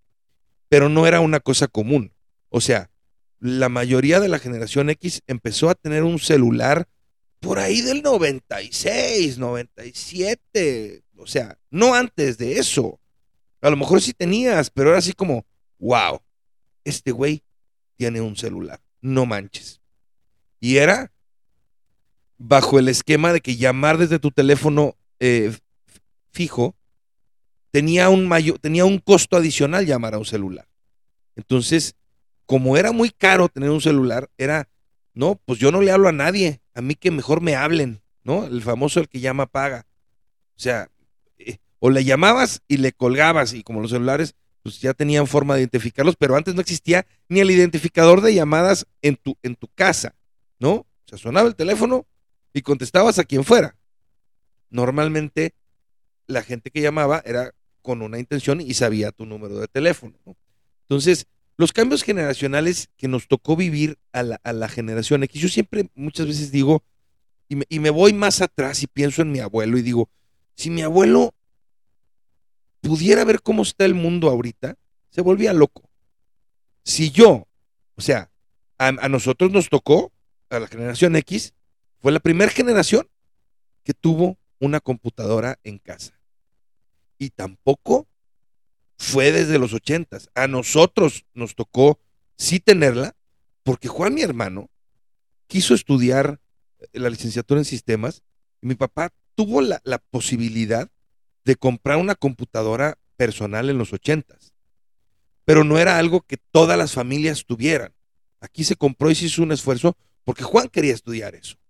[0.68, 2.12] pero no era una cosa común.
[2.48, 2.90] O sea,
[3.40, 6.86] la mayoría de la generación X empezó a tener un celular
[7.40, 13.00] por ahí del 96, 97, o sea, no antes de eso.
[13.62, 15.44] A lo mejor sí tenías, pero era así como,
[15.80, 16.20] wow,
[16.84, 17.42] este güey
[17.96, 19.80] tiene un celular, no manches.
[20.60, 21.11] Y era
[22.44, 25.56] bajo el esquema de que llamar desde tu teléfono eh,
[26.32, 26.74] fijo
[27.70, 30.66] tenía un, mayor, tenía un costo adicional llamar a un celular.
[31.36, 31.94] Entonces,
[32.44, 34.68] como era muy caro tener un celular, era,
[35.14, 38.44] no, pues yo no le hablo a nadie, a mí que mejor me hablen, ¿no?
[38.44, 39.86] El famoso el que llama paga.
[40.56, 40.90] O sea,
[41.38, 45.54] eh, o le llamabas y le colgabas, y como los celulares, pues ya tenían forma
[45.54, 49.68] de identificarlos, pero antes no existía ni el identificador de llamadas en tu, en tu
[49.68, 50.14] casa,
[50.58, 50.72] ¿no?
[50.72, 52.06] O sea, sonaba el teléfono
[52.52, 53.76] y contestabas a quien fuera.
[54.70, 55.54] Normalmente
[56.26, 60.14] la gente que llamaba era con una intención y sabía tu número de teléfono.
[60.24, 60.36] ¿no?
[60.82, 66.26] Entonces, los cambios generacionales que nos tocó vivir a la, generación X, yo siempre muchas
[66.26, 66.82] veces digo,
[67.48, 70.08] y me, y me, voy más atrás y pienso en mi abuelo y digo,
[70.54, 71.34] si mi abuelo
[72.80, 74.76] pudiera ver cómo está el mundo ahorita,
[75.10, 75.88] se volvía loco.
[76.84, 77.46] Si yo,
[77.94, 78.30] o sea,
[78.78, 80.12] a, a nosotros nos tocó,
[80.50, 81.54] a la generación X,
[82.02, 83.08] fue la primera generación
[83.84, 86.18] que tuvo una computadora en casa.
[87.16, 88.08] Y tampoco
[88.98, 90.28] fue desde los ochentas.
[90.34, 92.00] A nosotros nos tocó
[92.36, 93.14] sí tenerla,
[93.62, 94.68] porque Juan, mi hermano,
[95.46, 96.40] quiso estudiar
[96.92, 98.24] la licenciatura en sistemas
[98.60, 100.90] y mi papá tuvo la, la posibilidad
[101.44, 104.54] de comprar una computadora personal en los ochentas.
[105.44, 107.94] Pero no era algo que todas las familias tuvieran.
[108.40, 111.61] Aquí se compró y se hizo un esfuerzo porque Juan quería estudiar eso.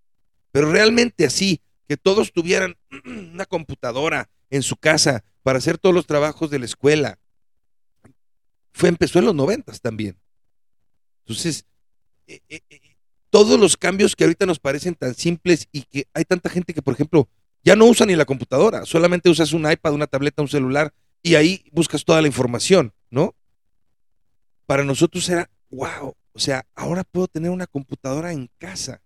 [0.53, 6.07] Pero realmente así, que todos tuvieran una computadora en su casa para hacer todos los
[6.07, 7.19] trabajos de la escuela,
[8.73, 10.17] fue, empezó en los noventas también.
[11.25, 11.67] Entonces,
[12.27, 12.81] eh, eh, eh,
[13.31, 16.83] todos los cambios que ahorita nos parecen tan simples y que hay tanta gente que,
[16.83, 17.29] por ejemplo,
[17.65, 21.37] ya no usa ni la computadora, solamente usas un iPad, una tableta, un celular y
[21.37, 23.35] ahí buscas toda la información, ¿no?
[24.67, 29.01] Para nosotros era, wow, o sea, ahora puedo tener una computadora en casa.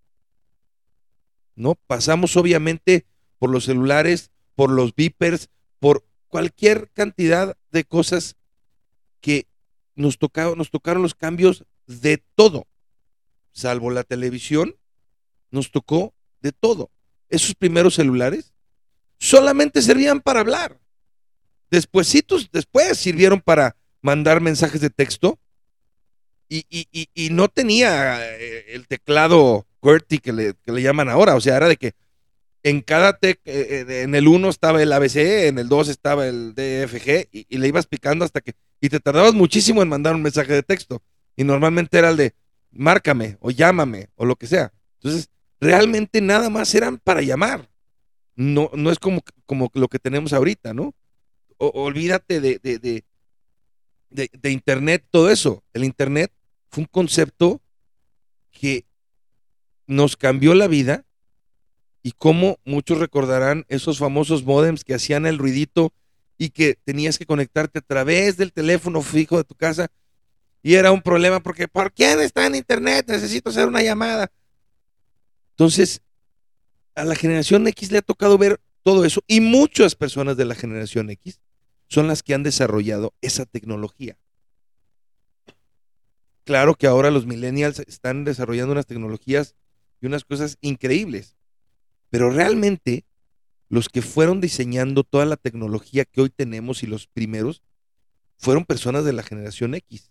[1.57, 1.75] ¿No?
[1.87, 3.07] Pasamos obviamente
[3.39, 5.49] por los celulares, por los beepers,
[5.81, 8.37] por cualquier cantidad de cosas
[9.21, 9.47] que
[9.95, 12.67] nos tocaron, nos tocaron los cambios de todo,
[13.53, 14.77] salvo la televisión,
[15.51, 16.91] nos tocó de todo.
[17.29, 18.53] Esos primeros celulares
[19.19, 20.79] solamente servían para hablar.
[21.71, 25.39] Despuésitos, después sirvieron para mandar mensajes de texto
[26.49, 31.09] y, y, y, y no tenía eh, el teclado QWERTY que le, que le, llaman
[31.09, 31.95] ahora, o sea, era de que
[32.65, 36.27] en cada tec, eh, eh en el 1 estaba el ABC, en el 2 estaba
[36.27, 40.23] el DFG y, le ibas picando hasta que y te tardabas muchísimo en mandar un
[40.23, 41.03] mensaje de texto.
[41.37, 42.35] Y normalmente era el de
[42.73, 44.73] márcame o llámame o lo que sea.
[44.97, 47.71] Entonces, realmente nada más eran para llamar.
[48.35, 50.95] No, no es como, como lo que tenemos ahorita, ¿no?
[51.59, 53.05] Olvídate de, de, de,
[54.11, 55.63] de, de Internet, todo eso.
[55.73, 56.33] El Internet
[56.71, 57.63] fue un concepto
[58.51, 58.86] que
[59.87, 61.05] nos cambió la vida
[62.03, 65.93] y como muchos recordarán esos famosos modems que hacían el ruidito
[66.39, 69.91] y que tenías que conectarte a través del teléfono fijo de tu casa
[70.63, 73.07] y era un problema porque ¿por quién está en internet?
[73.09, 74.31] Necesito hacer una llamada.
[75.51, 76.03] Entonces,
[76.95, 80.55] a la generación X le ha tocado ver todo eso y muchas personas de la
[80.55, 81.41] generación X
[81.89, 84.17] son las que han desarrollado esa tecnología.
[86.45, 89.55] claro que ahora los millennials están desarrollando unas tecnologías
[90.01, 91.37] y unas cosas increíbles.
[92.11, 93.05] Pero realmente
[93.69, 97.63] los que fueron diseñando toda la tecnología que hoy tenemos y los primeros
[98.37, 100.11] fueron personas de la generación X.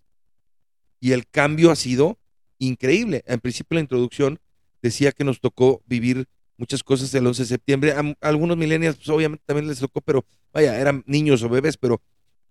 [0.99, 2.19] Y el cambio ha sido
[2.57, 3.23] increíble.
[3.27, 4.39] En principio la introducción
[4.81, 7.91] decía que nos tocó vivir muchas cosas el 11 de septiembre.
[7.93, 12.01] A, algunos millennials pues, obviamente también les tocó, pero vaya, eran niños o bebés, pero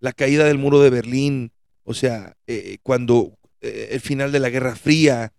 [0.00, 1.52] la caída del muro de Berlín,
[1.84, 5.32] o sea, eh, cuando eh, el final de la Guerra Fría,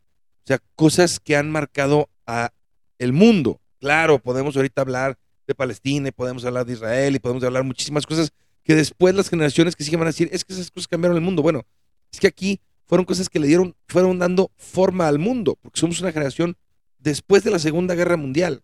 [0.46, 2.54] o sea, cosas que han marcado a
[3.00, 3.60] el mundo.
[3.80, 8.06] Claro, podemos ahorita hablar de Palestina y podemos hablar de Israel y podemos hablar muchísimas
[8.06, 8.32] cosas
[8.64, 11.24] que después las generaciones que siguen van a decir, es que esas cosas cambiaron el
[11.24, 11.42] mundo.
[11.42, 11.66] Bueno,
[12.12, 16.00] es que aquí fueron cosas que le dieron, fueron dando forma al mundo, porque somos
[16.00, 16.56] una generación
[17.00, 18.64] después de la Segunda Guerra Mundial.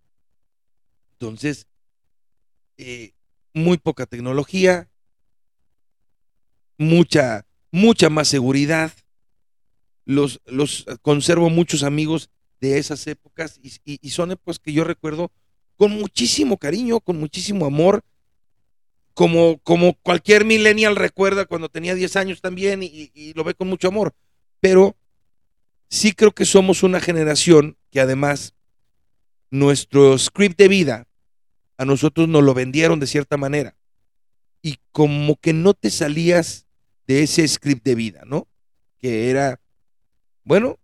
[1.12, 1.66] Entonces,
[2.76, 3.12] eh,
[3.54, 4.88] muy poca tecnología,
[6.78, 8.92] mucha, mucha más seguridad.
[10.04, 15.32] Los, los conservo muchos amigos de esas épocas y, son épocas que yo recuerdo
[15.76, 18.04] con muchísimo cariño, con muchísimo amor,
[19.14, 23.68] como, como cualquier millennial recuerda cuando tenía 10 años también y, y, lo ve con
[23.68, 24.14] mucho amor.
[24.60, 24.96] Pero
[25.88, 28.54] sí creo que somos una generación que además
[29.50, 31.08] nuestro script de vida
[31.76, 33.76] a nosotros nos lo vendieron de cierta manera.
[34.62, 36.66] Y como que no te salías
[37.08, 38.46] de ese script de vida, ¿no?
[38.98, 39.60] Que era,
[40.44, 40.78] bueno,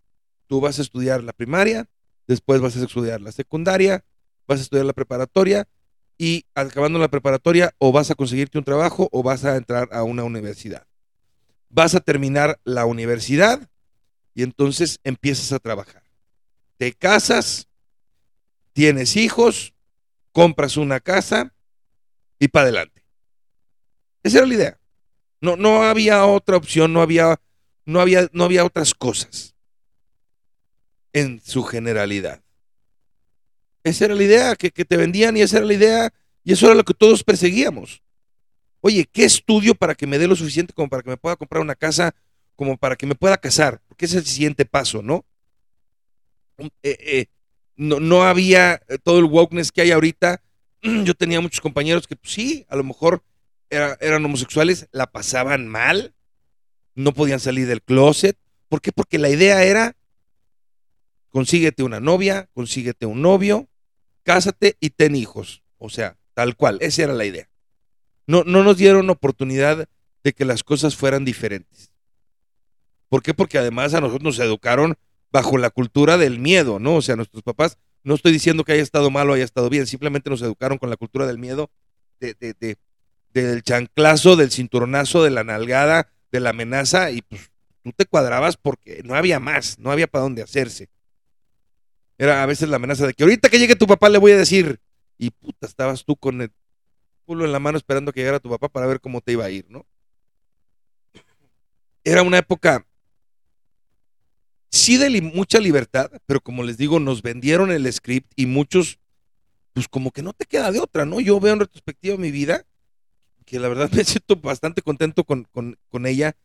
[0.47, 1.89] tú vas a estudiar la primaria,
[2.27, 4.05] después vas a estudiar la secundaria,
[4.47, 5.69] vas a estudiar la preparatoria
[6.17, 10.03] y acabando la preparatoria o vas a conseguirte un trabajo o vas a entrar a
[10.03, 10.87] una universidad.
[11.71, 13.69] Vas a terminar la universidad
[14.35, 16.03] y entonces empiezas a trabajar.
[16.77, 17.69] Te casas,
[18.73, 19.75] tienes hijos,
[20.33, 21.53] compras una casa
[22.39, 23.03] y para adelante.
[24.23, 24.81] Esa era la idea.
[25.41, 27.41] No, no había otra opción, no había,
[27.89, 29.55] no había, no había otras cosas
[31.15, 32.43] en su generalidad.
[33.83, 36.13] Esa era la idea que, que, te vendían y esa era la idea
[36.45, 38.03] y eso era lo que todos perseguíamos.
[38.83, 41.63] Oye, ¿qué estudio para que me dé lo suficiente como para que me pueda comprar
[41.63, 42.15] una casa,
[42.57, 43.81] como para que me pueda casar?
[43.89, 45.25] Porque ese es el siguiente paso, ¿no?
[46.59, 47.27] Eh, eh,
[47.75, 50.43] no, no había todo el wokeness que hay ahorita.
[50.83, 53.25] Yo tenía muchos compañeros que pues, sí, a lo mejor
[53.71, 56.15] era, eran homosexuales, la pasaban mal,
[56.99, 58.37] no podían salir del closet.
[58.69, 58.93] ¿Por qué?
[58.93, 59.97] Porque la idea era
[61.31, 63.69] consíguete una novia, consíguete un novio,
[64.25, 65.63] cásate y ten hijos.
[65.79, 67.49] O sea, tal cual, esa era la idea.
[68.27, 69.89] No, no nos dieron oportunidad
[70.25, 71.93] de que las cosas fueran diferentes.
[73.09, 73.33] ¿Por qué?
[73.33, 74.97] Porque además a nosotros nos educaron
[75.31, 76.97] bajo la cultura del miedo, ¿no?
[76.97, 79.87] O sea, nuestros papás, no estoy diciendo que haya estado mal o haya estado bien,
[79.87, 81.71] simplemente nos educaron con la cultura del miedo,
[82.19, 82.77] de, de, de,
[83.33, 87.51] del chanclazo, del cinturonazo, de la nalgada, de la amenaza, y pues
[87.83, 90.89] tú te cuadrabas porque no había más, no había para dónde hacerse.
[92.19, 94.37] Era a veces la amenaza de que ahorita que llegue tu papá le voy a
[94.37, 94.81] decir,
[95.17, 96.53] y puta, estabas tú con el
[97.25, 99.51] culo en la mano esperando que llegara tu papá para ver cómo te iba a
[99.51, 99.87] ir, ¿no?
[102.05, 102.87] Era una época,
[104.71, 108.99] sí de mucha libertad, pero como les digo, nos vendieron el script y muchos,
[109.75, 111.21] pues como que no te queda de otra, ¿no?
[111.21, 112.65] Yo veo en retrospectiva mi vida,
[113.49, 116.37] que la verdad me siento bastante contento con, con, con ella,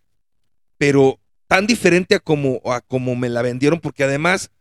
[0.77, 4.51] pero tan diferente a como, a como me la vendieron, porque además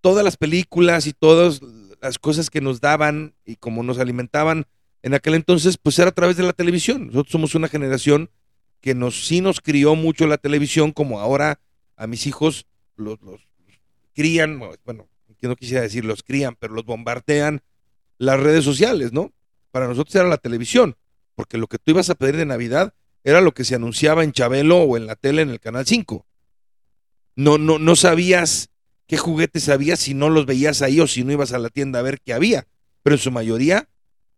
[0.00, 1.60] todas las películas y todas
[2.00, 4.66] las cosas que nos daban y como nos alimentaban
[5.02, 7.06] en aquel entonces, pues era a través de la televisión.
[7.06, 8.30] Nosotros somos una generación
[8.80, 11.60] que nos, sí nos crió mucho la televisión, como ahora
[11.96, 13.40] a mis hijos los, los
[14.14, 15.08] crían, bueno,
[15.38, 17.62] que no quisiera decir los crían, pero los bombardean
[18.18, 19.32] las redes sociales, ¿no?
[19.70, 20.96] Para nosotros era la televisión,
[21.40, 22.92] porque lo que tú ibas a pedir de Navidad
[23.24, 26.26] era lo que se anunciaba en Chabelo o en la tele en el Canal 5.
[27.34, 28.68] No, no, no sabías
[29.06, 31.98] qué juguetes había si no los veías ahí o si no ibas a la tienda
[31.98, 32.66] a ver qué había.
[33.02, 33.88] Pero en su mayoría,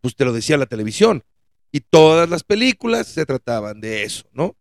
[0.00, 1.24] pues te lo decía la televisión.
[1.72, 4.54] Y todas las películas se trataban de eso, ¿no?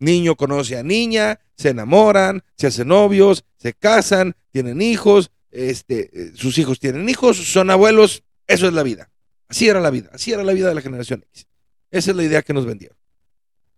[0.00, 6.32] Niño conoce a niña, se enamoran, se hacen novios, se casan, tienen hijos, este, eh,
[6.34, 9.12] sus hijos tienen hijos, son abuelos, eso es la vida.
[9.48, 11.46] Así era la vida, así era la vida de la generación X.
[11.90, 12.96] Esa es la idea que nos vendieron.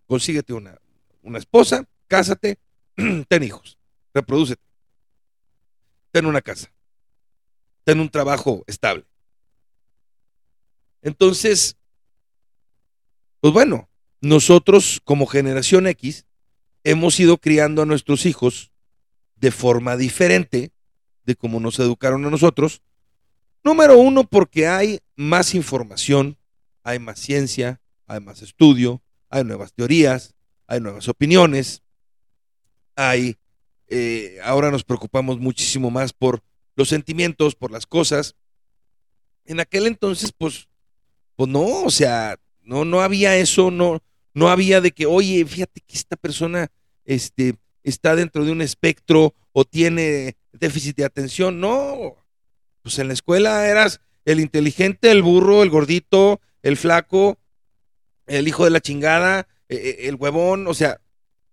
[0.05, 0.77] Consíguete una,
[1.21, 2.59] una esposa, cásate,
[3.27, 3.77] ten hijos,
[4.13, 4.71] reproducete
[6.11, 6.71] ten una casa,
[7.83, 9.05] ten un trabajo estable.
[11.01, 11.77] Entonces,
[13.39, 16.25] pues bueno, nosotros como generación X
[16.83, 18.71] hemos ido criando a nuestros hijos
[19.35, 20.71] de forma diferente
[21.23, 22.81] de como nos educaron a nosotros.
[23.63, 26.37] Número uno, porque hay más información,
[26.83, 30.33] hay más ciencia, hay más estudio, hay nuevas teorías,
[30.67, 31.83] hay nuevas opiniones.
[32.95, 33.37] hay.
[33.93, 36.41] Eh, ahora nos preocupamos muchísimo más por
[36.75, 38.35] los sentimientos, por las cosas.
[39.43, 40.69] En aquel entonces, pues,
[41.35, 44.01] pues no, o sea, no, no había eso, no,
[44.33, 46.71] no había de que, oye, fíjate que esta persona
[47.03, 51.59] este, está dentro de un espectro o tiene déficit de atención.
[51.59, 52.15] No,
[52.81, 57.37] pues en la escuela eras el inteligente, el burro, el gordito, el flaco,
[58.27, 61.01] el hijo de la chingada, e, e, el huevón, o sea,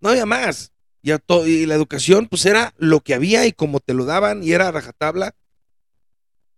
[0.00, 0.72] no había más.
[1.02, 4.52] Y, y la educación, pues era lo que había y como te lo daban y
[4.52, 5.34] era rajatabla.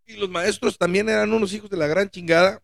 [0.06, 2.62] Y los maestros también eran unos hijos de la gran chingada,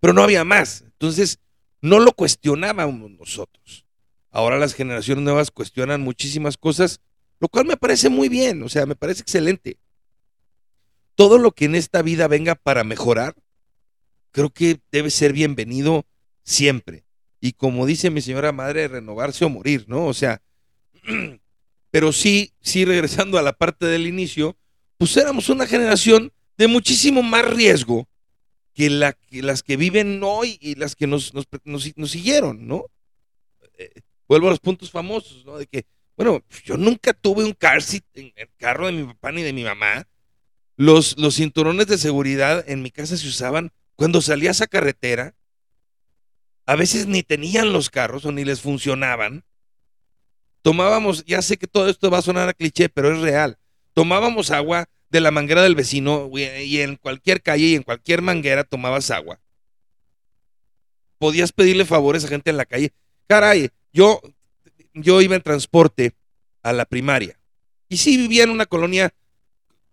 [0.00, 0.82] pero no había más.
[0.82, 1.38] Entonces,
[1.80, 3.86] no lo cuestionábamos nosotros.
[4.30, 7.00] Ahora las generaciones nuevas cuestionan muchísimas cosas,
[7.40, 9.78] lo cual me parece muy bien, o sea, me parece excelente.
[11.20, 13.34] Todo lo que en esta vida venga para mejorar,
[14.30, 16.06] creo que debe ser bienvenido
[16.44, 17.04] siempre.
[17.42, 20.06] Y como dice mi señora madre, renovarse o morir, ¿no?
[20.06, 20.40] O sea,
[21.90, 24.56] pero sí, sí, regresando a la parte del inicio,
[24.96, 28.08] pues éramos una generación de muchísimo más riesgo
[28.72, 32.86] que, la, que las que viven hoy y las que nos, nos, siguieron, ¿no?
[33.76, 33.90] Eh,
[34.26, 35.58] vuelvo a los puntos famosos, ¿no?
[35.58, 35.84] De que,
[36.16, 37.82] bueno, yo nunca tuve un car
[38.14, 40.06] en el carro de mi papá ni de mi mamá.
[40.80, 45.34] Los, los cinturones de seguridad en mi casa se usaban cuando salías a carretera
[46.64, 49.44] a veces ni tenían los carros o ni les funcionaban.
[50.62, 53.58] Tomábamos, ya sé que todo esto va a sonar a cliché, pero es real.
[53.92, 58.64] Tomábamos agua de la manguera del vecino y en cualquier calle y en cualquier manguera
[58.64, 59.38] tomabas agua.
[61.18, 62.94] Podías pedirle favores a gente en la calle.
[63.26, 64.22] Caray, yo,
[64.94, 66.14] yo iba en transporte
[66.62, 67.38] a la primaria.
[67.90, 69.12] Y sí vivía en una colonia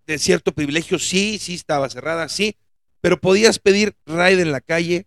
[0.08, 2.56] de cierto privilegio, sí, sí estaba cerrada, sí,
[3.02, 5.06] pero podías pedir ride en la calle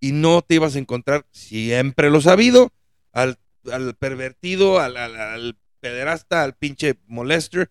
[0.00, 2.72] y no te ibas a encontrar, siempre lo sabido,
[3.12, 3.38] al,
[3.70, 7.70] al pervertido, al, al, pederasta, al pinche molester.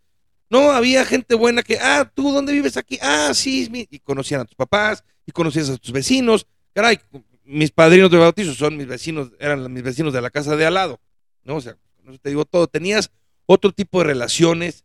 [0.50, 3.00] No, había gente buena que, ah, ¿tú dónde vives aquí?
[3.02, 6.46] Ah, sí, y conocían a tus papás, y conocías a tus vecinos.
[6.74, 7.00] Caray,
[7.46, 10.74] mis padrinos de bautizo son mis vecinos, eran mis vecinos de la casa de al
[10.74, 11.00] lado.
[11.44, 11.56] ¿No?
[11.56, 11.78] O sea,
[12.22, 12.68] te digo todo.
[12.68, 13.12] Tenías
[13.46, 14.84] otro tipo de relaciones,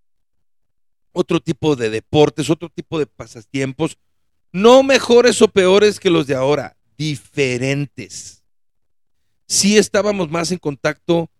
[1.12, 3.98] otro tipo de deportes, otro tipo de pasatiempos,
[4.52, 8.42] no mejores o peores que los de ahora diferentes.
[9.46, 11.30] Sí estábamos más en contacto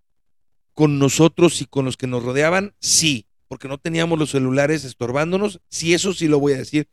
[0.74, 5.60] con nosotros y con los que nos rodeaban, sí, porque no teníamos los celulares estorbándonos,
[5.68, 6.88] sí, eso sí lo voy a decir,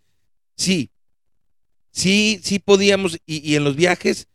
[0.56, 0.92] sí,
[1.92, 4.28] sí, sí podíamos, y, en los viajes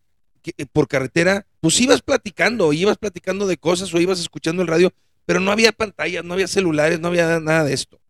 [0.45, 4.93] eh, por carretera, pues ibas platicando, ibas platicando de cosas o ibas escuchando el radio,
[5.27, 8.01] pero no había pantallas, no había celulares, no había nada de esto.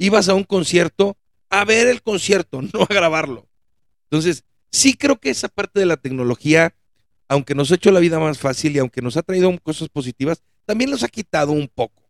[0.00, 1.18] Ibas a un concierto
[1.50, 3.46] a ver el concierto, no a grabarlo.
[4.04, 6.74] Entonces, sí creo que esa parte de la tecnología,
[7.28, 10.42] aunque nos ha hecho la vida más fácil y aunque nos ha traído cosas positivas,
[10.64, 12.02] también nos ha quitado un poco.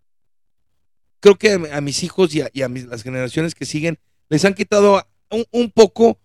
[1.18, 5.04] Creo que a, mis hijos y a, las generaciones que siguen les han quitado
[5.50, 6.20] un, poco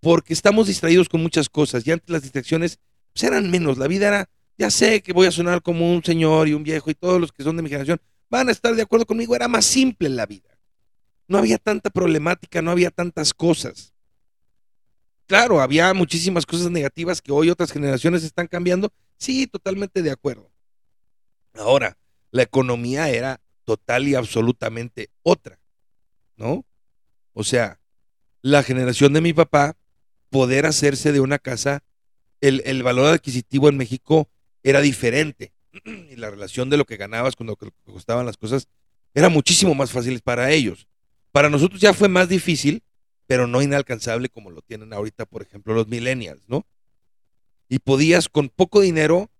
[0.00, 2.80] porque estamos distraídos con muchas cosas y antes las distracciones
[3.12, 3.76] pues, eran menos.
[3.76, 6.90] La vida era, ya sé que voy a sonar como un señor y un viejo
[6.90, 8.00] y todos los que son de mi generación
[8.30, 10.51] van a estar de acuerdo conmigo, era más simple la vida.
[11.32, 13.92] No había tanta problemática, no había tantas cosas
[15.32, 18.92] claro, había muchísimas cosas negativas que hoy otras generaciones están cambiando.
[19.16, 20.50] Sí, totalmente de acuerdo.
[21.54, 21.96] Ahora,
[22.30, 25.58] la economía era total y absolutamente otra,
[26.36, 26.66] ¿no?
[27.32, 27.80] O sea,
[28.42, 29.74] la generación de mi papá,
[30.28, 31.82] poder hacerse de una casa,
[32.42, 34.28] el, valor adquisitivo en México
[34.62, 35.54] era diferente.
[36.10, 38.68] Y la relación de lo que ganabas con lo que costaban las cosas
[39.14, 40.86] era muchísimo más fácil para ellos.
[41.32, 42.82] Para nosotros ya fue más difícil
[43.32, 46.66] pero no inalcanzable como lo tienen ahorita, por ejemplo, los millennials, ¿no?
[47.66, 49.30] Y podías con poco dinero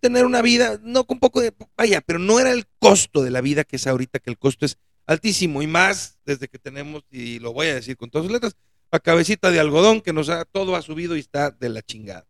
[0.00, 3.40] tener una vida, no con poco de, vaya, pero no era el costo de la
[3.40, 4.76] vida que es ahorita, que el costo es
[5.06, 8.54] altísimo y más desde que tenemos, y lo voy a decir con todas sus letras,
[8.90, 12.26] la cabecita de algodón que nos ha, todo ha subido y está de la chingada.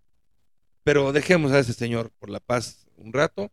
[0.84, 3.50] Pero dejemos a ese señor por la paz un rato.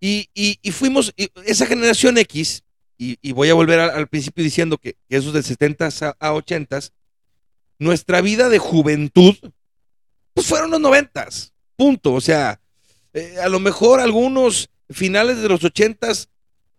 [0.00, 1.14] Y, y, y fuimos,
[1.44, 2.64] esa generación X,
[2.98, 5.88] y, voy a volver al, principio diciendo que, esos de 70
[6.18, 6.80] a, 80
[7.78, 9.36] nuestra vida de juventud,
[10.34, 11.28] pues fueron los 90
[11.76, 12.12] punto.
[12.12, 12.60] O sea,
[13.14, 16.08] eh, a lo mejor algunos finales de los 80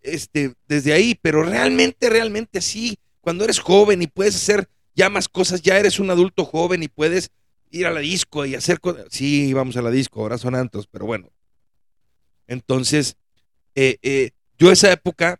[0.01, 5.29] este, desde ahí, pero realmente, realmente sí, cuando eres joven y puedes hacer ya más
[5.29, 7.31] cosas, ya eres un adulto joven y puedes
[7.71, 9.05] ir a la disco y hacer cosas.
[9.09, 11.29] Sí, vamos a la disco, ahora son antos, pero bueno.
[12.47, 13.15] Entonces,
[13.75, 15.39] eh, eh, yo esa época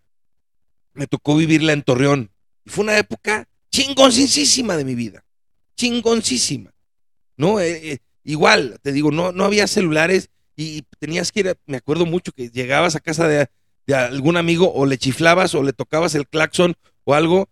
[0.99, 2.29] me tocó vivirla en Torreón.
[2.65, 5.23] Y fue una época chingoncísima de mi vida.
[5.77, 6.73] Chingoncísima.
[7.37, 7.61] ¿No?
[7.61, 11.77] Eh, eh, igual, te digo, no, no había celulares y tenías que ir, a- me
[11.77, 13.47] acuerdo mucho que llegabas a casa de,
[13.87, 16.75] de algún amigo o le chiflabas o le tocabas el claxon
[17.05, 17.47] o algo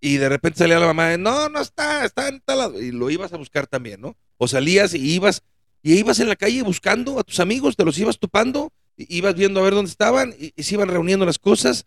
[0.00, 2.90] y de repente salía la mamá de, no, no está, está en tal lado", y
[2.90, 4.16] lo ibas a buscar también, ¿no?
[4.36, 5.42] O salías y ibas
[5.82, 9.60] y ibas en la calle buscando a tus amigos, te los ibas topando, ibas viendo
[9.60, 11.86] a ver dónde estaban y, y se iban reuniendo las cosas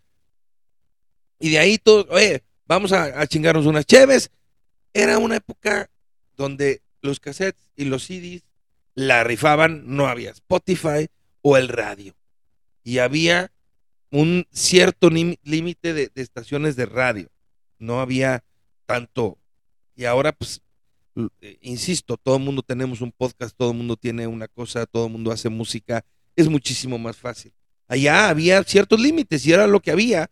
[1.44, 4.32] y de ahí todo, oye, vamos a, chingarnos unas cheves.
[4.94, 5.89] Era una época
[6.38, 8.44] donde los cassettes y los CDs
[8.96, 11.10] la rifaban, no había Spotify
[11.41, 12.16] o el radio.
[12.86, 13.52] Y había
[14.10, 17.28] un cierto límite de, de estaciones de radio.
[17.78, 18.46] No había
[18.86, 19.38] tanto.
[19.98, 20.62] Y ahora, pues,
[21.41, 25.08] eh, insisto, todo el mundo tenemos un podcast, todo el mundo tiene una cosa, todo
[25.08, 26.06] el mundo hace música.
[26.38, 27.52] Es muchísimo más fácil.
[27.89, 30.32] Allá había ciertos límites y era lo que había.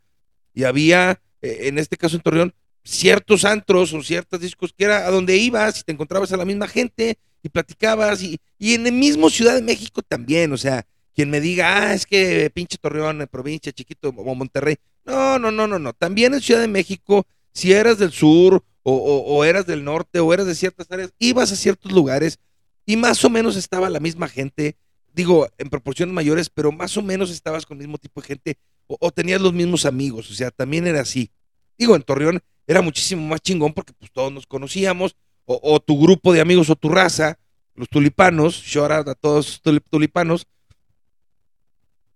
[0.53, 5.07] Y había, eh, en este caso en Torreón, ciertos antros o ciertos discos que era
[5.07, 8.87] a donde ibas y te encontrabas a la misma gente y platicabas y, y en
[8.87, 12.77] el mismo Ciudad de México también, o sea, quien me diga, ah, es que pinche
[12.77, 16.67] Torreón, eh, provincia, chiquito, o Monterrey, no, no, no, no, no, también en Ciudad de
[16.67, 20.87] México, si eras del sur o, o- o eras del norte o eras de ciertas
[20.89, 22.39] áreas, ibas a ciertos lugares
[22.85, 24.75] y más o menos estaba la misma gente,
[25.13, 28.57] digo, en proporciones mayores, pero más o menos estabas con el mismo tipo de gente
[28.99, 31.31] o, tenías los mismos amigos, o sea, también era así.
[31.77, 35.15] Digo, en Torreón era muchísimo más chingón porque pues todos nos conocíamos,
[35.45, 37.37] o, tu grupo de amigos o tu raza,
[37.75, 40.47] los tulipanos, shout out a todos los tulip- tulipanos,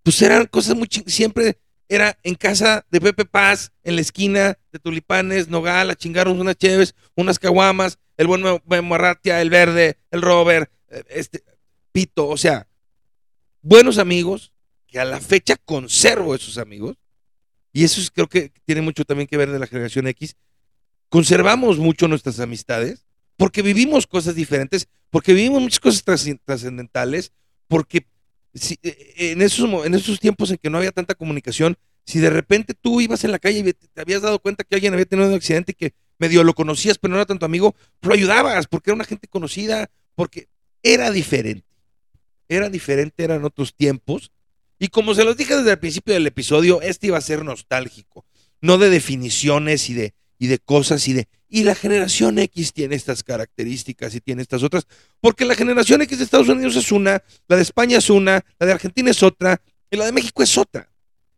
[0.04, 1.58] pues eran cosas muy siempre
[1.90, 6.56] era en casa de Pepe Paz, en la esquina de Tulipanes, Nogal, a chingarnos unas
[6.58, 11.44] cheves, unas caguamas, el buen Memo- Memo Arratia, el verde, el Robert, eh, este,
[11.92, 12.68] Pito, o sea,
[13.62, 14.52] buenos amigos,
[15.00, 16.98] a la fecha conservo esos amigos,
[17.74, 20.36] y eso es- creo que tiene mucho también que ver de la generación X,
[21.10, 23.06] conservamos mucho nuestras amistades,
[23.38, 27.32] porque vivimos cosas diferentes, porque vivimos muchas cosas trascen- trascendentales,
[27.68, 28.06] porque
[28.54, 32.30] si- eh, en, esos, en esos tiempos en que no había tanta comunicación, si de
[32.30, 35.28] repente tú ibas en la calle y te habías dado cuenta que alguien había tenido
[35.28, 38.92] un accidente y que medio lo conocías, pero no era tanto amigo, lo ayudabas, porque
[38.92, 40.48] era una gente conocida, porque
[40.84, 41.66] era diferente.
[42.48, 44.32] Era diferente, eran otros tiempos.
[44.80, 48.26] Y como se los dije desde el principio del episodio, este iba a ser nostálgico,
[48.62, 51.28] no de definiciones y de, y de cosas y de...
[51.48, 54.88] Y la generación X tiene estas características y tiene estas otras,
[55.22, 58.66] porque la generación X de Estados Unidos es una, la de España es una, la
[58.66, 60.92] de Argentina es otra, y la de México es otra.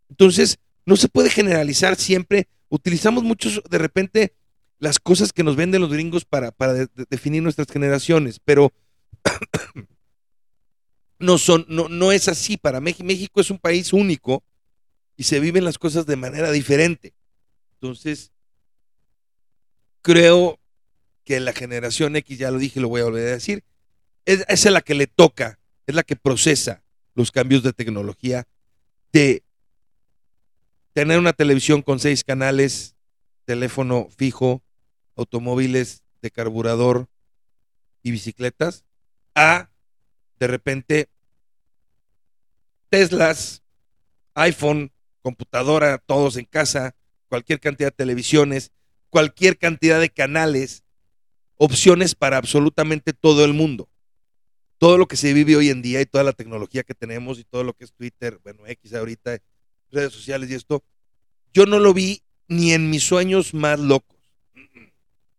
[0.08, 2.48] Entonces, no se puede generalizar siempre.
[2.70, 4.32] Utilizamos muchos, de repente,
[4.80, 8.72] las cosas que nos venden los gringos para, para de- de- definir nuestras generaciones, pero
[11.18, 12.56] no, son, no, no es así.
[12.56, 14.42] Para México, México es un país único
[15.16, 17.14] y se viven las cosas de manera diferente.
[17.74, 18.32] Entonces,
[20.02, 20.58] creo
[21.24, 23.64] que la generación X, ya lo dije, lo voy a volver a decir,
[24.24, 26.82] es, es a la que le toca, es la que procesa
[27.14, 28.46] los cambios de tecnología,
[29.12, 29.42] de
[30.92, 32.96] tener una televisión con seis canales,
[33.44, 34.62] teléfono fijo,
[35.16, 37.08] automóviles de carburador
[38.02, 38.84] y bicicletas,
[39.34, 39.70] a
[40.38, 41.08] de repente
[42.90, 43.62] Teslas,
[44.34, 46.94] iPhone, computadora, todos en casa,
[47.28, 48.72] cualquier cantidad de televisiones,
[49.10, 50.84] cualquier cantidad de canales,
[51.56, 53.88] opciones para absolutamente todo el mundo.
[54.78, 57.44] Todo lo que se vive hoy en día y toda la tecnología que tenemos y
[57.44, 59.38] todo lo que es Twitter, bueno, X ahorita,
[59.90, 60.82] redes sociales y esto,
[61.52, 64.16] yo no lo vi ni en mis sueños más locos.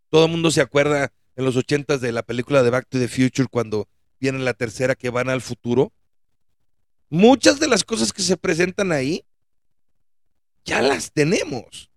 [0.10, 3.08] Todo el mundo se acuerda en los ochentas de la película de Back to the
[3.08, 3.88] Future cuando
[4.20, 5.92] viene la tercera que van al futuro.
[7.10, 9.26] Muchas de las cosas que se presentan ahí
[10.64, 11.90] ya las tenemos.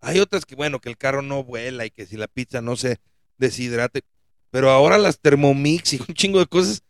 [0.00, 2.76] Hay otras que, bueno, que el carro no vuela y que si la pizza no
[2.76, 2.98] se
[3.36, 4.02] deshidrate.
[4.50, 6.82] Pero ahora las Thermomix y un chingo de cosas,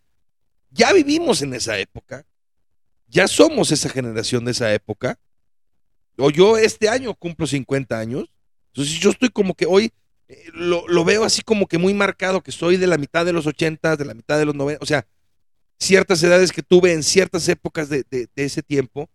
[0.70, 2.26] ya vivimos en esa época.
[3.06, 5.18] Ya somos esa generación de esa época.
[6.16, 8.30] O yo este año cumplo 50 años.
[8.72, 9.92] Entonces yo estoy como que hoy
[10.28, 13.32] eh, lo, lo veo así como que muy marcado, que soy de la mitad de
[13.32, 14.82] los 80, de la mitad de los 90.
[14.82, 15.06] O sea,
[15.80, 19.10] ciertas edades que tuve en ciertas épocas de, de- ese tiempo.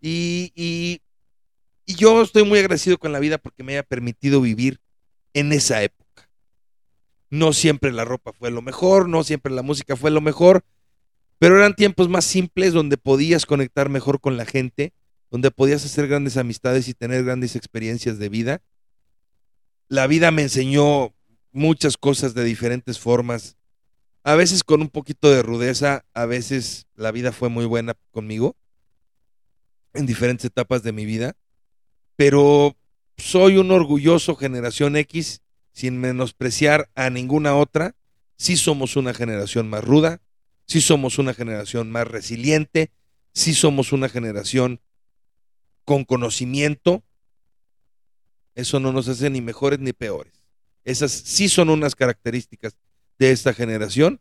[0.00, 1.00] Y, y-
[1.86, 4.80] y yo estoy muy agradecido con la vida porque me haya permitido vivir
[5.34, 6.30] en esa época.
[7.30, 10.64] No siempre la ropa fue lo mejor, no siempre la música fue lo mejor,
[11.38, 14.92] pero eran tiempos más simples donde podías conectar mejor con la gente,
[15.30, 18.62] donde podías hacer grandes amistades y tener grandes experiencias de vida.
[19.90, 21.12] La vida me enseñó
[21.50, 23.56] muchas cosas de diferentes formas,
[24.22, 28.54] a veces con un poquito de rudeza, a veces la vida fue muy buena conmigo
[29.92, 31.34] en diferentes etapas de mi vida,
[32.14, 32.76] pero
[33.16, 37.96] soy un orgulloso generación X sin menospreciar a ninguna otra.
[38.36, 40.22] Sí somos una generación más ruda,
[40.66, 42.92] sí somos una generación más resiliente,
[43.34, 44.80] sí somos una generación
[45.84, 47.02] con conocimiento.
[48.60, 50.34] Eso no nos hace ni mejores ni peores.
[50.84, 52.76] Esas sí son unas características
[53.18, 54.20] de esta generación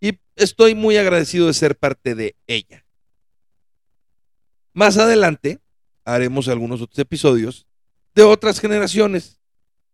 [0.00, 2.86] y estoy muy agradecido de ser parte de ella.
[4.72, 5.58] Más adelante
[6.04, 7.66] haremos algunos otros episodios
[8.14, 9.40] de otras generaciones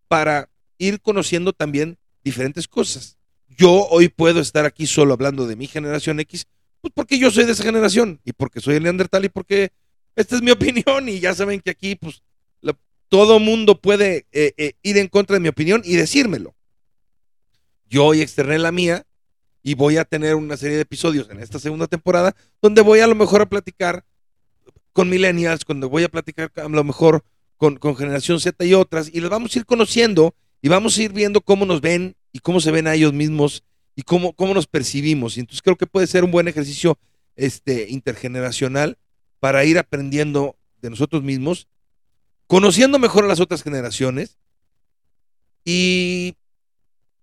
[0.09, 3.17] para ir conociendo también diferentes cosas.
[3.49, 6.47] Yo hoy puedo estar aquí solo hablando de mi generación X,
[6.83, 9.73] pues porque yo soy de esa generación y porque soy el Neandertal y porque
[10.17, 12.23] esta es mi opinión y ya saben que aquí pues
[13.09, 16.55] todo mundo puede eh, eh, ir en contra de mi opinión y decírmelo.
[17.89, 19.07] Yo hoy externé la mía
[19.63, 23.07] y voy a tener una serie de episodios en esta segunda temporada donde voy a
[23.07, 24.05] lo mejor a platicar
[24.93, 27.25] con millennials, cuando voy a platicar a lo mejor
[27.57, 31.13] con, generación Z y otras y los vamos a ir conociendo y vamos a ir
[31.13, 34.67] viendo cómo nos ven y cómo se ven a ellos mismos y cómo, cómo nos
[34.67, 35.37] percibimos.
[35.37, 36.99] Y entonces creo que puede ser un buen ejercicio
[37.37, 38.99] este, intergeneracional
[39.41, 41.69] para ir aprendiendo de nosotros mismos,
[42.49, 44.39] conociendo mejor a las otras generaciones
[45.65, 46.35] y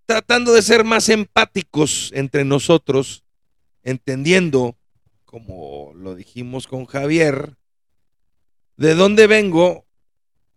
[0.06, 3.24] tratando de ser más empáticos entre nosotros,
[3.84, 4.78] entendiendo,
[5.26, 7.58] como lo dijimos con Javier,
[8.78, 9.86] de dónde vengo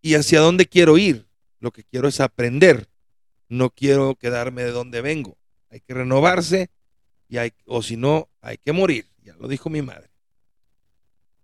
[0.03, 1.27] y hacia dónde quiero ir.
[1.61, 2.89] Lo que quiero es aprender,
[3.49, 5.39] no quiero quedarme de donde vengo.
[5.71, 6.71] Hay que renovarse
[7.27, 9.07] y hay, o si no, hay que morir.
[9.23, 10.11] Ya lo dijo mi madre.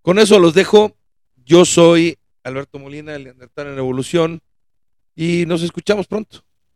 [0.02, 0.94] Con eso los dejo.
[1.36, 4.40] Yo soy Alberto Molina, el Neandertal en Evolución,
[5.16, 6.43] y nos escuchamos pronto.